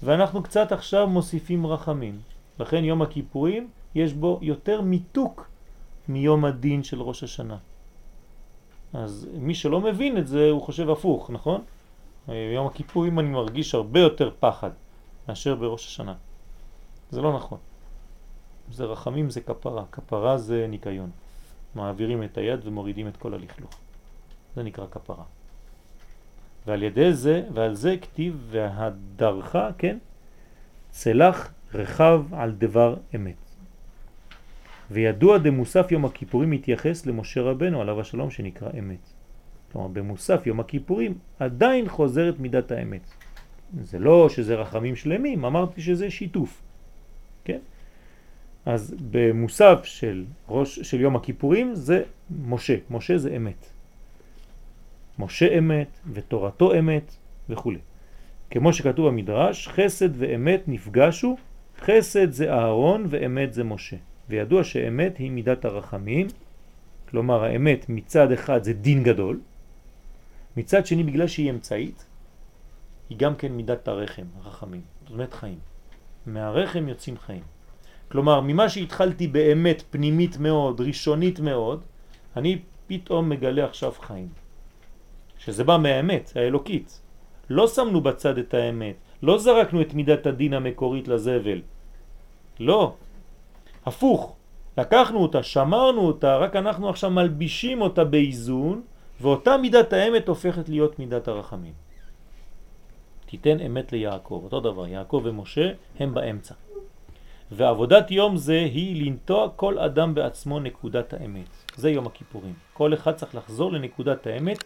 [0.03, 2.19] ואנחנו קצת עכשיו מוסיפים רחמים.
[2.59, 5.49] לכן יום הכיפורים יש בו יותר מיתוק
[6.09, 7.57] מיום הדין של ראש השנה.
[8.93, 11.63] אז מי שלא מבין את זה הוא חושב הפוך, נכון?
[12.29, 14.71] יום הכיפורים אני מרגיש הרבה יותר פחד
[15.29, 16.15] מאשר בראש השנה.
[17.11, 17.59] זה לא נכון.
[18.71, 21.11] זה רחמים זה כפרה, כפרה זה ניקיון.
[21.75, 23.71] מעבירים את היד ומורידים את כל הלכלוך.
[24.57, 25.25] זה נקרא כפרה.
[26.67, 29.99] ועל ידי זה, ועל זה כתיב והדרך, כן,
[30.91, 33.35] צלח רחב על דבר אמת.
[34.91, 39.13] וידוע דמוסף יום הכיפורים מתייחס למשה רבנו עליו השלום שנקרא אמת.
[39.73, 43.01] כלומר במוסף יום הכיפורים עדיין חוזרת מידת האמת.
[43.81, 46.63] זה לא שזה רחמים שלמים, אמרתי שזה שיתוף.
[47.45, 47.59] כן?
[48.67, 52.03] אז במוסף של, ראש, של יום הכיפורים זה
[52.45, 53.67] משה, משה זה אמת.
[55.19, 57.17] משה אמת ותורתו אמת
[57.49, 57.73] וכו'.
[58.51, 61.37] כמו שכתוב במדרש, חסד ואמת נפגשו,
[61.81, 63.97] חסד זה אהרון ואמת זה משה.
[64.29, 66.27] וידוע שאמת היא מידת הרחמים,
[67.09, 69.41] כלומר האמת מצד אחד זה דין גדול,
[70.57, 72.07] מצד שני בגלל שהיא אמצעית,
[73.11, 75.59] היא גם כן מידת הרחם, הרחמים, זאת אומרת חיים.
[76.27, 77.43] מהרחם יוצאים חיים.
[78.09, 81.83] כלומר, ממה שהתחלתי באמת פנימית מאוד, ראשונית מאוד,
[82.37, 84.29] אני פתאום מגלה עכשיו חיים.
[85.39, 87.01] שזה בא מהאמת, האלוקית.
[87.51, 91.61] לא שמנו בצד את האמת, לא זרקנו את מידת הדין המקורית לזבל.
[92.61, 92.95] לא.
[93.87, 94.37] הפוך,
[94.79, 98.83] לקחנו אותה, שמרנו אותה, רק אנחנו עכשיו מלבישים אותה באיזון,
[99.21, 101.73] ואותה מידת האמת הופכת להיות מידת הרחמים.
[103.27, 106.55] תיתן אמת ליעקב, אותו דבר, יעקב ומשה הם באמצע.
[107.51, 111.49] ועבודת יום זה היא לנטוע כל אדם בעצמו נקודת האמת.
[111.77, 112.55] זה יום הכיפורים.
[112.73, 114.65] כל אחד צריך לחזור לנקודת האמת,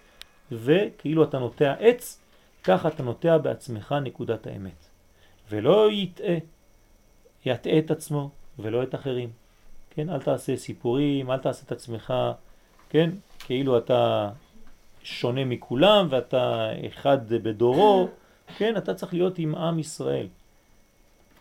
[0.52, 2.21] וכאילו אתה נוטע עץ,
[2.64, 4.88] כך אתה נוטע בעצמך נקודת האמת.
[5.50, 6.36] ולא יטעה,
[7.44, 9.30] יטעה את עצמו ולא את אחרים.
[9.90, 12.14] כן, אל תעשה סיפורים, אל תעשה את עצמך,
[12.90, 14.30] כן, כאילו אתה
[15.02, 18.08] שונה מכולם ואתה אחד בדורו,
[18.56, 20.26] כן, אתה צריך להיות עם עם ישראל.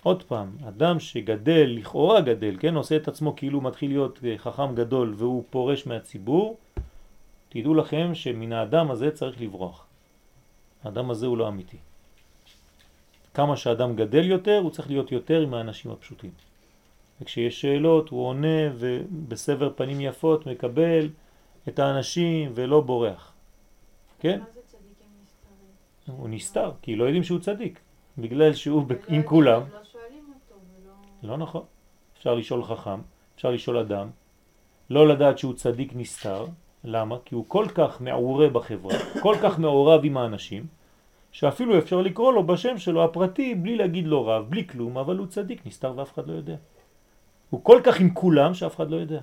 [0.03, 5.13] עוד פעם, אדם שגדל, לכאורה גדל, כן, עושה את עצמו כאילו מתחיל להיות חכם גדול
[5.17, 6.57] והוא פורש מהציבור,
[7.49, 9.85] תדעו לכם שמן האדם הזה צריך לברוח.
[10.83, 11.77] האדם הזה הוא לא אמיתי.
[13.33, 16.31] כמה שאדם גדל יותר, הוא צריך להיות יותר עם האנשים הפשוטים.
[17.21, 21.09] וכשיש שאלות הוא עונה ובסבר פנים יפות מקבל
[21.67, 23.33] את האנשים ולא בורח.
[24.19, 24.39] כן?
[24.39, 26.19] מה זה צדיקים נסתרים?
[26.19, 27.79] הוא נסתר, כי לא יודעים שהוא צדיק.
[28.17, 29.61] בגלל שהוא עם כולם.
[29.61, 31.29] לא שואלים אותו ולא...
[31.29, 31.63] לא נכון.
[32.17, 33.01] אפשר לשאול חכם,
[33.35, 34.09] אפשר לשאול אדם,
[34.89, 36.45] לא לדעת שהוא צדיק נסתר.
[36.83, 37.15] למה?
[37.25, 40.65] כי הוא כל כך מעורה בחברה, כל כך מעורב עם האנשים,
[41.31, 45.27] שאפילו אפשר לקרוא לו בשם שלו הפרטי בלי להגיד לו רב, בלי כלום, אבל הוא
[45.27, 46.55] צדיק נסתר ואף אחד לא יודע.
[47.49, 49.19] הוא כל כך עם כולם שאף אחד לא יודע.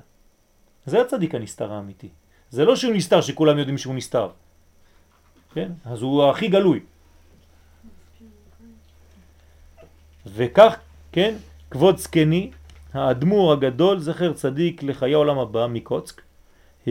[0.86, 2.08] זה הצדיק הנסתר האמיתי.
[2.50, 4.28] זה לא שהוא נסתר שכולם יודעים שהוא נסתר.
[5.54, 5.72] כן?
[5.84, 6.80] אז הוא הכי גלוי.
[10.26, 10.76] וכך,
[11.12, 11.34] כן,
[11.70, 12.50] כבוד זקני,
[12.94, 16.22] האדמו"ר הגדול, זכר צדיק לחיי העולם הבא מקוצק,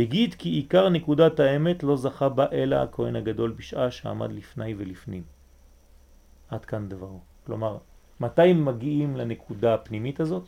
[0.01, 5.23] הגיד כי עיקר נקודת האמת לא זכה בה אלא הכהן הגדול בשעה שעמד לפני ולפנים.
[6.49, 7.19] עד כאן דברו.
[7.45, 7.77] כלומר,
[8.19, 10.43] מתי מגיעים לנקודה הפנימית הזאת?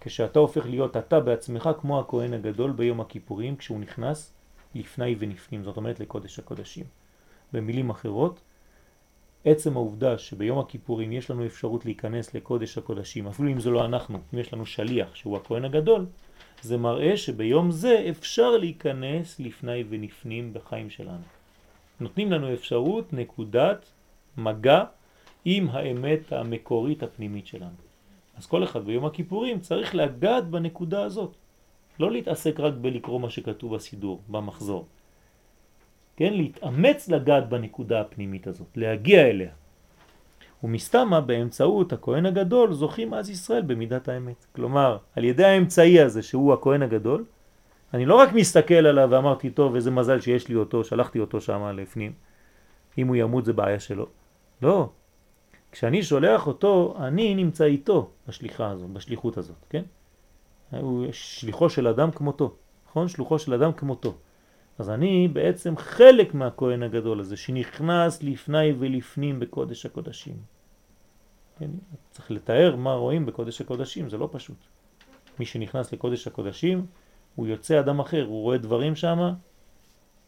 [0.00, 4.32] כשאתה הופך להיות אתה בעצמך כמו הכהן הגדול ביום הכיפורים כשהוא נכנס
[4.74, 6.84] לפני ונפנים, זאת אומרת לקודש הקודשים.
[7.52, 8.40] במילים אחרות,
[9.44, 14.18] עצם העובדה שביום הכיפורים יש לנו אפשרות להיכנס לקודש הקודשים, אפילו אם זה לא אנחנו,
[14.34, 16.06] אם יש לנו שליח שהוא הכהן הגדול,
[16.62, 21.26] זה מראה שביום זה אפשר להיכנס לפני ונפנים בחיים שלנו.
[22.00, 23.86] נותנים לנו אפשרות, נקודת,
[24.38, 24.84] מגע
[25.44, 27.82] עם האמת המקורית הפנימית שלנו.
[28.36, 31.34] אז כל אחד ביום הכיפורים צריך לגעת בנקודה הזאת.
[32.00, 34.86] לא להתעסק רק בלקרוא מה שכתוב בסידור, במחזור.
[36.16, 39.52] כן, להתאמץ לגעת בנקודה הפנימית הזאת, להגיע אליה.
[40.62, 44.46] ומסתמה באמצעות הכהן הגדול זוכים אז ישראל במידת האמת.
[44.52, 47.24] כלומר, על ידי האמצעי הזה שהוא הכהן הגדול,
[47.94, 51.62] אני לא רק מסתכל עליו ואמרתי טוב איזה מזל שיש לי אותו, שלחתי אותו שם
[51.76, 52.12] לפנים,
[52.98, 54.06] אם הוא ימות זה בעיה שלו.
[54.62, 54.88] לא,
[55.72, 59.82] כשאני שולח אותו, אני נמצא איתו בשליחה הזאת, בשליחות הזאת, כן?
[60.70, 62.54] הוא שליחו של אדם כמותו,
[62.88, 63.08] נכון?
[63.08, 64.14] שלוחו של אדם כמותו.
[64.78, 70.51] אז אני בעצם חלק מהכהן הגדול הזה, שנכנס לפני ולפנים בקודש הקודשים.
[71.62, 71.70] כן?
[72.10, 74.56] צריך לתאר מה רואים בקודש הקודשים, זה לא פשוט.
[75.38, 76.86] מי שנכנס לקודש הקודשים,
[77.34, 79.32] הוא יוצא אדם אחר, הוא רואה דברים שם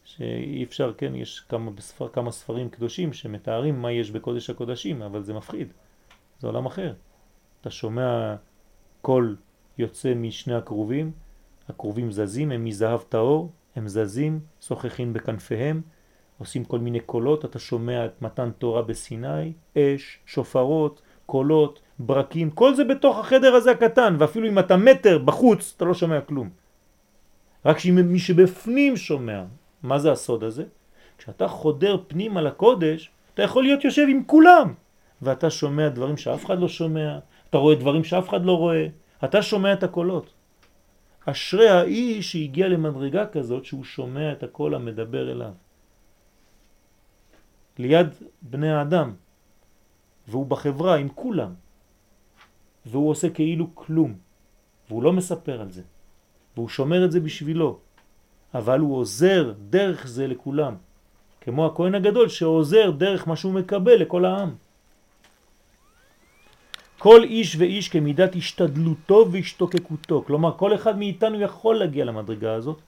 [0.04, 5.22] שאי אפשר, כן, יש כמה, בספר, כמה ספרים קדושים שמתארים מה יש בקודש הקודשים, אבל
[5.22, 5.72] זה מפחיד,
[6.40, 6.94] זה עולם אחר.
[7.60, 8.36] אתה שומע
[9.02, 9.36] קול
[9.78, 11.12] יוצא משני הקרובים,
[11.68, 15.82] הקרובים זזים, הם מזהב טהור, הם זזים, שוחחים בכנפיהם,
[16.38, 22.74] עושים כל מיני קולות, אתה שומע את מתן תורה בסיני, אש, שופרות, קולות, ברקים, כל
[22.74, 26.50] זה בתוך החדר הזה הקטן, ואפילו אם אתה מטר בחוץ, אתה לא שומע כלום.
[27.64, 29.42] רק מי שבפנים שומע.
[29.82, 30.64] מה זה הסוד הזה?
[31.18, 34.74] כשאתה חודר פנימה לקודש, אתה יכול להיות יושב עם כולם,
[35.22, 37.18] ואתה שומע דברים שאף אחד לא שומע,
[37.50, 38.86] אתה רואה דברים שאף אחד לא רואה,
[39.24, 40.32] אתה שומע את הקולות.
[41.26, 45.52] אשרי האיש שהגיע למדרגה כזאת שהוא שומע את הקול המדבר אליו.
[47.78, 48.08] ליד
[48.42, 49.14] בני האדם,
[50.28, 51.54] והוא בחברה עם כולם,
[52.86, 54.14] והוא עושה כאילו כלום,
[54.88, 55.82] והוא לא מספר על זה,
[56.56, 57.78] והוא שומר את זה בשבילו,
[58.54, 60.74] אבל הוא עוזר דרך זה לכולם,
[61.40, 64.54] כמו הכהן הגדול שעוזר דרך מה שהוא מקבל לכל העם.
[66.98, 72.78] כל איש ואיש כמידת השתדלותו והשתוקקותו, כלומר כל אחד מאיתנו יכול להגיע למדרגה הזאת,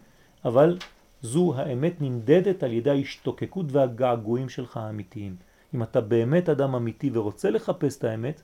[0.45, 0.79] אבל
[1.23, 5.37] זו האמת נמדדת על ידי ההשתוקקות והגעגועים שלך האמיתיים.
[5.75, 8.43] אם אתה באמת אדם אמיתי ורוצה לחפש את האמת,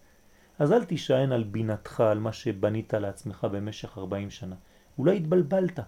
[0.58, 4.56] אז אל תישען על בינתך, על מה שבנית לעצמך במשך 40 שנה.
[4.98, 5.80] אולי התבלבלת.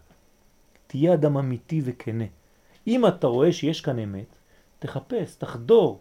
[0.87, 2.25] תהיה אדם אמיתי וכנה.
[2.87, 4.37] אם אתה רואה שיש כאן אמת,
[4.79, 6.01] תחפש, תחדור.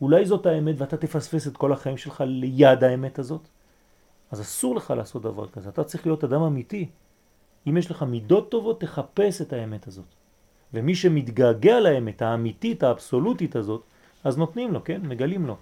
[0.00, 3.48] אולי זאת האמת ואתה תפספס את כל החיים שלך ליד האמת הזאת.
[4.30, 6.88] אז אסור לך לעשות דבר כזה, אתה צריך להיות אדם אמיתי.
[7.66, 10.04] אם יש לך מידות טובות, תחפש את האמת הזאת.
[10.74, 13.84] ומי שמתגעגע לאמת האמיתית, האבסולוטית הזאת,
[14.24, 15.00] אז נותנים לו, כן?
[15.04, 15.56] מגלים לו.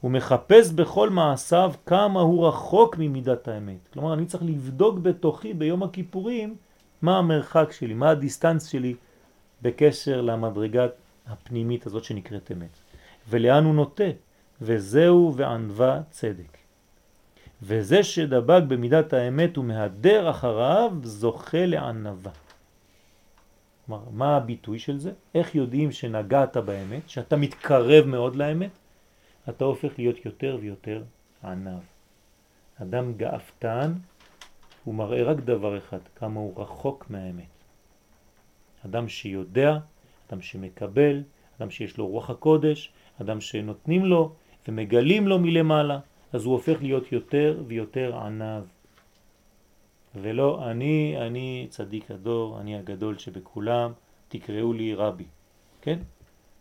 [0.00, 3.88] הוא מחפש בכל מעשיו כמה הוא רחוק ממידת האמת.
[3.92, 6.56] כלומר, אני צריך לבדוק בתוכי ביום הכיפורים
[7.02, 8.94] מה המרחק שלי, מה הדיסטנס שלי
[9.62, 10.92] בקשר למדרגת
[11.26, 12.76] הפנימית הזאת שנקראת אמת.
[13.28, 14.04] ולאן הוא נוטה?
[14.62, 16.58] וזהו וענבה צדק.
[17.62, 22.30] וזה שדבק במידת האמת ומהדר אחריו זוכה לענבה.
[23.86, 25.12] כלומר, מה הביטוי של זה?
[25.34, 28.70] איך יודעים שנגעת באמת, שאתה מתקרב מאוד לאמת?
[29.48, 31.02] אתה הופך להיות יותר ויותר
[31.44, 31.80] ענב.
[32.82, 33.92] אדם גאפתן
[34.84, 37.54] הוא מראה רק דבר אחד, כמה הוא רחוק מהאמת.
[38.86, 39.78] אדם שיודע,
[40.28, 41.22] אדם שמקבל,
[41.58, 44.32] אדם שיש לו רוח הקודש, אדם שנותנים לו
[44.68, 45.98] ומגלים לו מלמעלה,
[46.32, 48.62] אז הוא הופך להיות יותר ויותר ענב.
[50.14, 53.92] ולא אני, אני צדיק הדור, אני הגדול שבכולם,
[54.28, 55.26] תקראו לי רבי.
[55.80, 55.98] כן?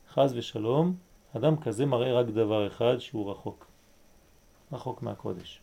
[0.10, 0.96] חז ושלום,
[1.38, 3.68] אדם כזה מראה רק דבר אחד שהוא רחוק.
[4.72, 5.62] רחוק מהקודש.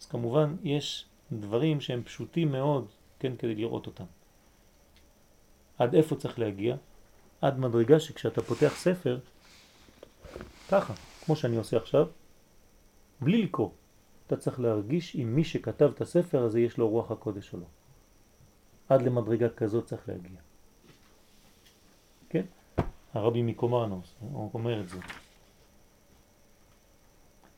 [0.00, 2.86] אז כמובן יש דברים שהם פשוטים מאוד,
[3.18, 4.04] כן, כדי לראות אותם.
[5.78, 6.76] עד איפה צריך להגיע?
[7.40, 9.18] עד מדרגה שכשאתה פותח ספר,
[10.68, 10.94] ככה,
[11.24, 12.06] כמו שאני עושה עכשיו,
[13.20, 13.70] בלי לקרוא,
[14.30, 17.66] אתה צריך להרגיש אם מי שכתב את הספר הזה יש לו רוח הקודש או לא.
[18.88, 20.40] עד למדרגה כזאת צריך להגיע.
[22.28, 22.44] כן?
[23.14, 24.14] הרבי מקומרנוס,
[24.54, 24.98] אומר את זה.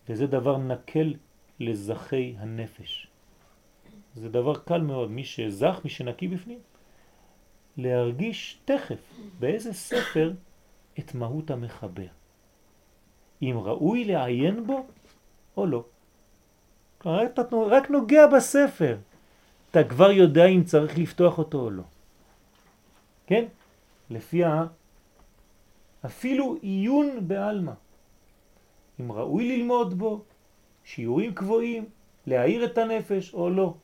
[0.09, 1.15] וזה דבר נקל
[1.61, 3.07] לזכי הנפש.
[4.15, 6.59] זה דבר קל מאוד, מי שזך, מי שנקי בפנים,
[7.77, 10.33] להרגיש תכף באיזה ספר
[10.99, 12.09] את מהות המחבר.
[13.43, 14.87] אם ראוי לעיין בו
[15.57, 15.85] או לא.
[17.03, 18.97] אתה רק נוגע בספר,
[19.71, 21.83] אתה כבר יודע אם צריך לפתוח אותו או לא.
[23.27, 23.45] כן?
[24.11, 24.65] לפי ה...
[26.07, 27.73] אפילו עיון בעלמא.
[29.01, 30.23] אם ראוי ללמוד בו,
[30.85, 31.85] שיעורים קבועים,
[32.27, 33.75] להעיר את הנפש או לא.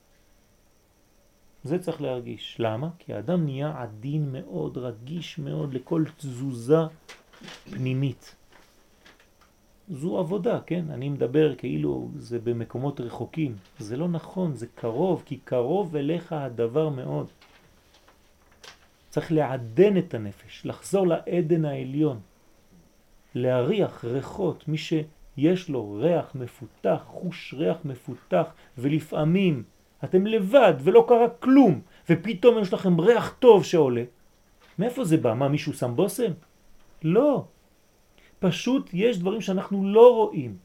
[1.65, 2.57] זה צריך להרגיש.
[2.59, 2.89] למה?
[2.99, 6.81] כי האדם נהיה עדין מאוד, רגיש מאוד לכל תזוזה
[7.71, 8.35] פנימית.
[9.91, 10.85] זו עבודה, כן?
[10.91, 13.57] אני מדבר כאילו זה במקומות רחוקים.
[13.79, 17.27] זה לא נכון, זה קרוב, כי קרוב אליך הדבר מאוד.
[19.09, 22.21] צריך לעדן את הנפש, לחזור לעדן העליון,
[23.35, 28.47] להריח ריחות, מי שיש לו ריח מפותח, חוש ריח מפותח,
[28.79, 29.63] ולפעמים
[30.05, 31.81] אתם לבד ולא קרה כלום,
[32.11, 34.05] ופתאום יש לכם ריח טוב שעולה.
[34.79, 35.35] מאיפה זה בא?
[35.35, 36.33] מה, מישהו שם בושם?
[37.03, 37.45] לא.
[38.39, 40.57] פשוט יש דברים שאנחנו לא רואים,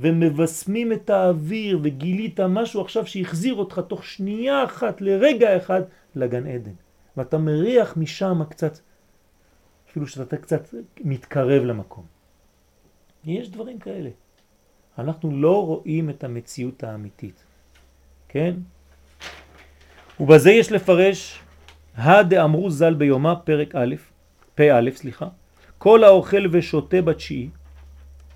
[0.00, 5.82] ומבסמים את האוויר, וגילית משהו עכשיו שהחזיר אותך תוך שנייה אחת, לרגע אחד,
[6.14, 6.72] לגן עדן.
[7.16, 8.78] ואתה מריח משם קצת,
[9.90, 12.04] אפילו שאתה קצת מתקרב למקום.
[13.24, 14.10] יש דברים כאלה.
[14.98, 17.44] אנחנו לא רואים את המציאות האמיתית.
[18.28, 18.54] כן?
[20.20, 21.40] ובזה יש לפרש
[21.96, 23.94] הדאמרו ז"ל ביומה פרק א',
[24.54, 24.62] פ'
[24.94, 25.28] סליחה,
[25.78, 27.48] כל האוכל ושותה בתשיעי,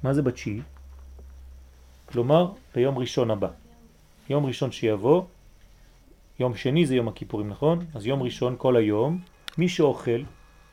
[0.02, 0.60] מה זה בתשיעי?
[2.06, 3.48] כלומר ביום ראשון הבא.
[4.30, 5.22] יום ראשון שיבוא,
[6.38, 7.86] יום שני זה יום הכיפורים, נכון?
[7.94, 9.20] אז יום ראשון כל היום,
[9.58, 10.22] מי שאוכל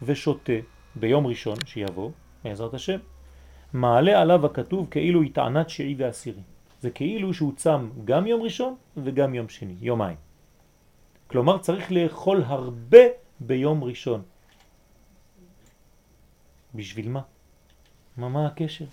[0.01, 0.53] ושותה
[0.95, 2.11] ביום ראשון שיבוא,
[2.43, 2.97] בעזרת השם,
[3.73, 6.41] מעלה עליו הכתוב כאילו היא טענת שיעי ועשירי.
[6.81, 10.17] זה כאילו שהוא צם גם יום ראשון וגם יום שני, יומיים.
[11.27, 12.99] כלומר צריך לאכול הרבה
[13.39, 14.21] ביום ראשון.
[16.75, 17.21] בשביל מה?
[18.17, 18.85] מה, מה הקשר?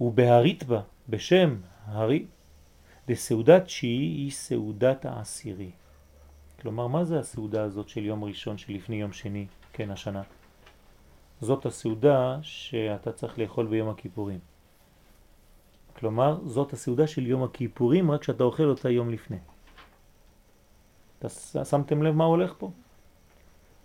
[0.00, 2.26] ובהרית בה, בשם הרי,
[3.08, 5.70] דסעודת שיעי היא סעודת העשירי.
[6.60, 10.22] כלומר, מה זה הסעודה הזאת של יום ראשון שלפני יום שני, כן, השנה?
[11.40, 14.38] זאת הסעודה שאתה צריך לאכול ביום הכיפורים.
[15.96, 19.38] כלומר, זאת הסעודה של יום הכיפורים, רק שאתה אוכל אותה יום לפני.
[21.18, 21.28] אתה
[21.64, 22.70] שמתם לב מה הולך פה?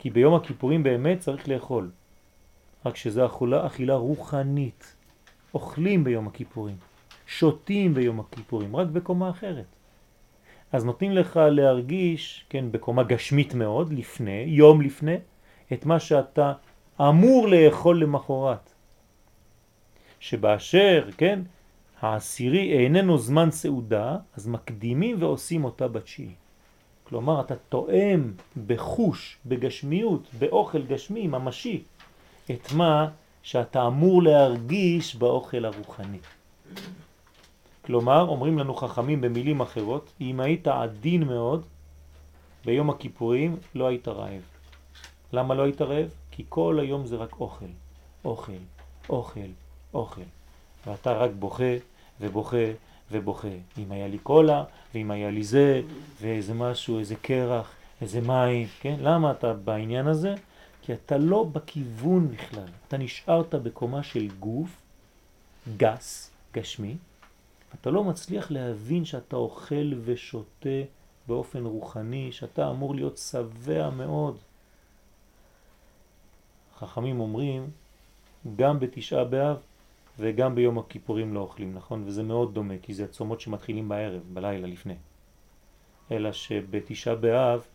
[0.05, 1.91] כי ביום הכיפורים באמת צריך לאכול.
[2.85, 4.95] רק שזה אכולה, אכילה רוחנית.
[5.53, 6.75] אוכלים ביום הכיפורים,
[7.27, 9.65] שותים ביום הכיפורים, רק בקומה אחרת.
[10.71, 15.15] אז נותנים לך להרגיש, כן, בקומה גשמית מאוד, לפני, יום לפני,
[15.73, 16.53] את מה שאתה
[17.01, 18.73] אמור לאכול למחרת.
[20.19, 21.39] שבאשר, כן,
[22.01, 26.35] העשירי איננו זמן סעודה, אז מקדימים ועושים אותה בתשיעי.
[27.09, 28.31] כלומר, אתה תואם
[28.67, 31.83] בחוש, בגשמיות, באוכל גשמי, ממשי,
[32.51, 33.09] את מה
[33.43, 36.17] שאתה אמור להרגיש באוכל הרוחני.
[37.81, 41.63] כלומר, אומרים לנו חכמים במילים אחרות, אם היית עדין מאוד,
[42.65, 44.41] ביום הכיפורים לא היית רעב.
[45.33, 46.09] למה לא היית רעב?
[46.31, 47.65] כי כל היום זה רק אוכל,
[48.25, 48.51] אוכל,
[49.09, 49.49] אוכל,
[49.93, 50.21] אוכל.
[50.87, 51.73] ואתה רק בוכה
[52.21, 52.57] ובוכה
[53.11, 53.47] ובוכה.
[53.77, 54.63] אם היה לי קולה,
[54.95, 55.81] ואם היה לי זה,
[56.21, 57.71] ואיזה משהו, איזה קרח,
[58.01, 58.95] איזה מים, כן?
[59.01, 60.35] למה אתה בעניין הזה?
[60.81, 62.67] כי אתה לא בכיוון בכלל.
[62.87, 64.81] אתה נשארת בקומה של גוף,
[65.77, 66.95] גס, גשמי,
[67.81, 70.79] אתה לא מצליח להבין שאתה אוכל ושותה
[71.27, 74.37] באופן רוחני, שאתה אמור להיות שבע מאוד.
[76.79, 77.69] חכמים אומרים,
[78.55, 79.57] גם בתשעה באב
[80.19, 82.03] וגם ביום הכיפורים לא אוכלים, נכון?
[82.05, 84.95] וזה מאוד דומה, כי זה הצומות שמתחילים בערב, בלילה לפני.
[86.11, 87.65] אלא שבתשעה באב,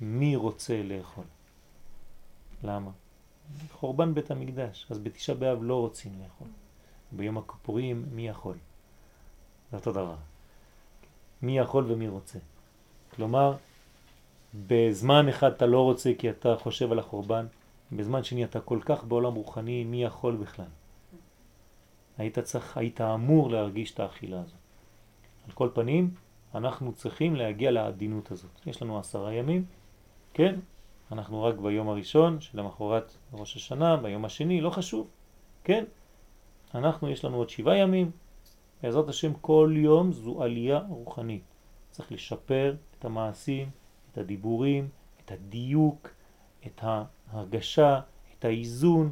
[0.00, 1.24] מי רוצה לאכול?
[2.64, 2.90] למה?
[3.72, 6.48] חורבן בית המקדש, אז בתשעה באב לא רוצים לאכול.
[7.12, 8.56] ביום הכיפורים מי יכול?
[9.70, 10.16] זה אותו דבר.
[11.42, 12.38] מי יכול ומי רוצה.
[13.14, 13.56] כלומר,
[14.66, 17.46] בזמן אחד אתה לא רוצה כי אתה חושב על החורבן,
[17.96, 20.66] בזמן שני אתה כל כך בעולם רוחני, מי יכול בכלל?
[22.18, 24.58] היית צריך, היית אמור להרגיש את האכילה הזאת.
[25.46, 26.14] על כל פנים,
[26.54, 28.66] אנחנו צריכים להגיע לעדינות הזאת.
[28.66, 29.64] יש לנו עשרה ימים,
[30.34, 30.60] כן?
[31.12, 35.10] אנחנו רק ביום הראשון של המחרת ראש השנה, ביום השני, לא חשוב,
[35.64, 35.84] כן?
[36.74, 38.10] אנחנו, יש לנו עוד שבעה ימים,
[38.82, 41.42] בעזרת השם כל יום זו עלייה רוחנית.
[41.90, 43.70] צריך לשפר את המעשים,
[44.12, 44.88] את הדיבורים,
[45.24, 46.08] את הדיוק,
[46.66, 46.80] את
[47.32, 48.00] ההרגשה,
[48.38, 49.10] את האיזון,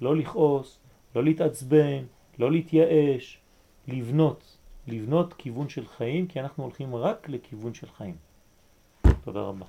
[0.00, 0.78] לא לכעוס,
[1.14, 2.04] לא להתעצבן,
[2.38, 3.40] לא להתייאש,
[3.88, 4.56] לבנות,
[4.86, 8.16] לבנות כיוון של חיים, כי אנחנו הולכים רק לכיוון של חיים.
[9.24, 9.66] תודה רבה.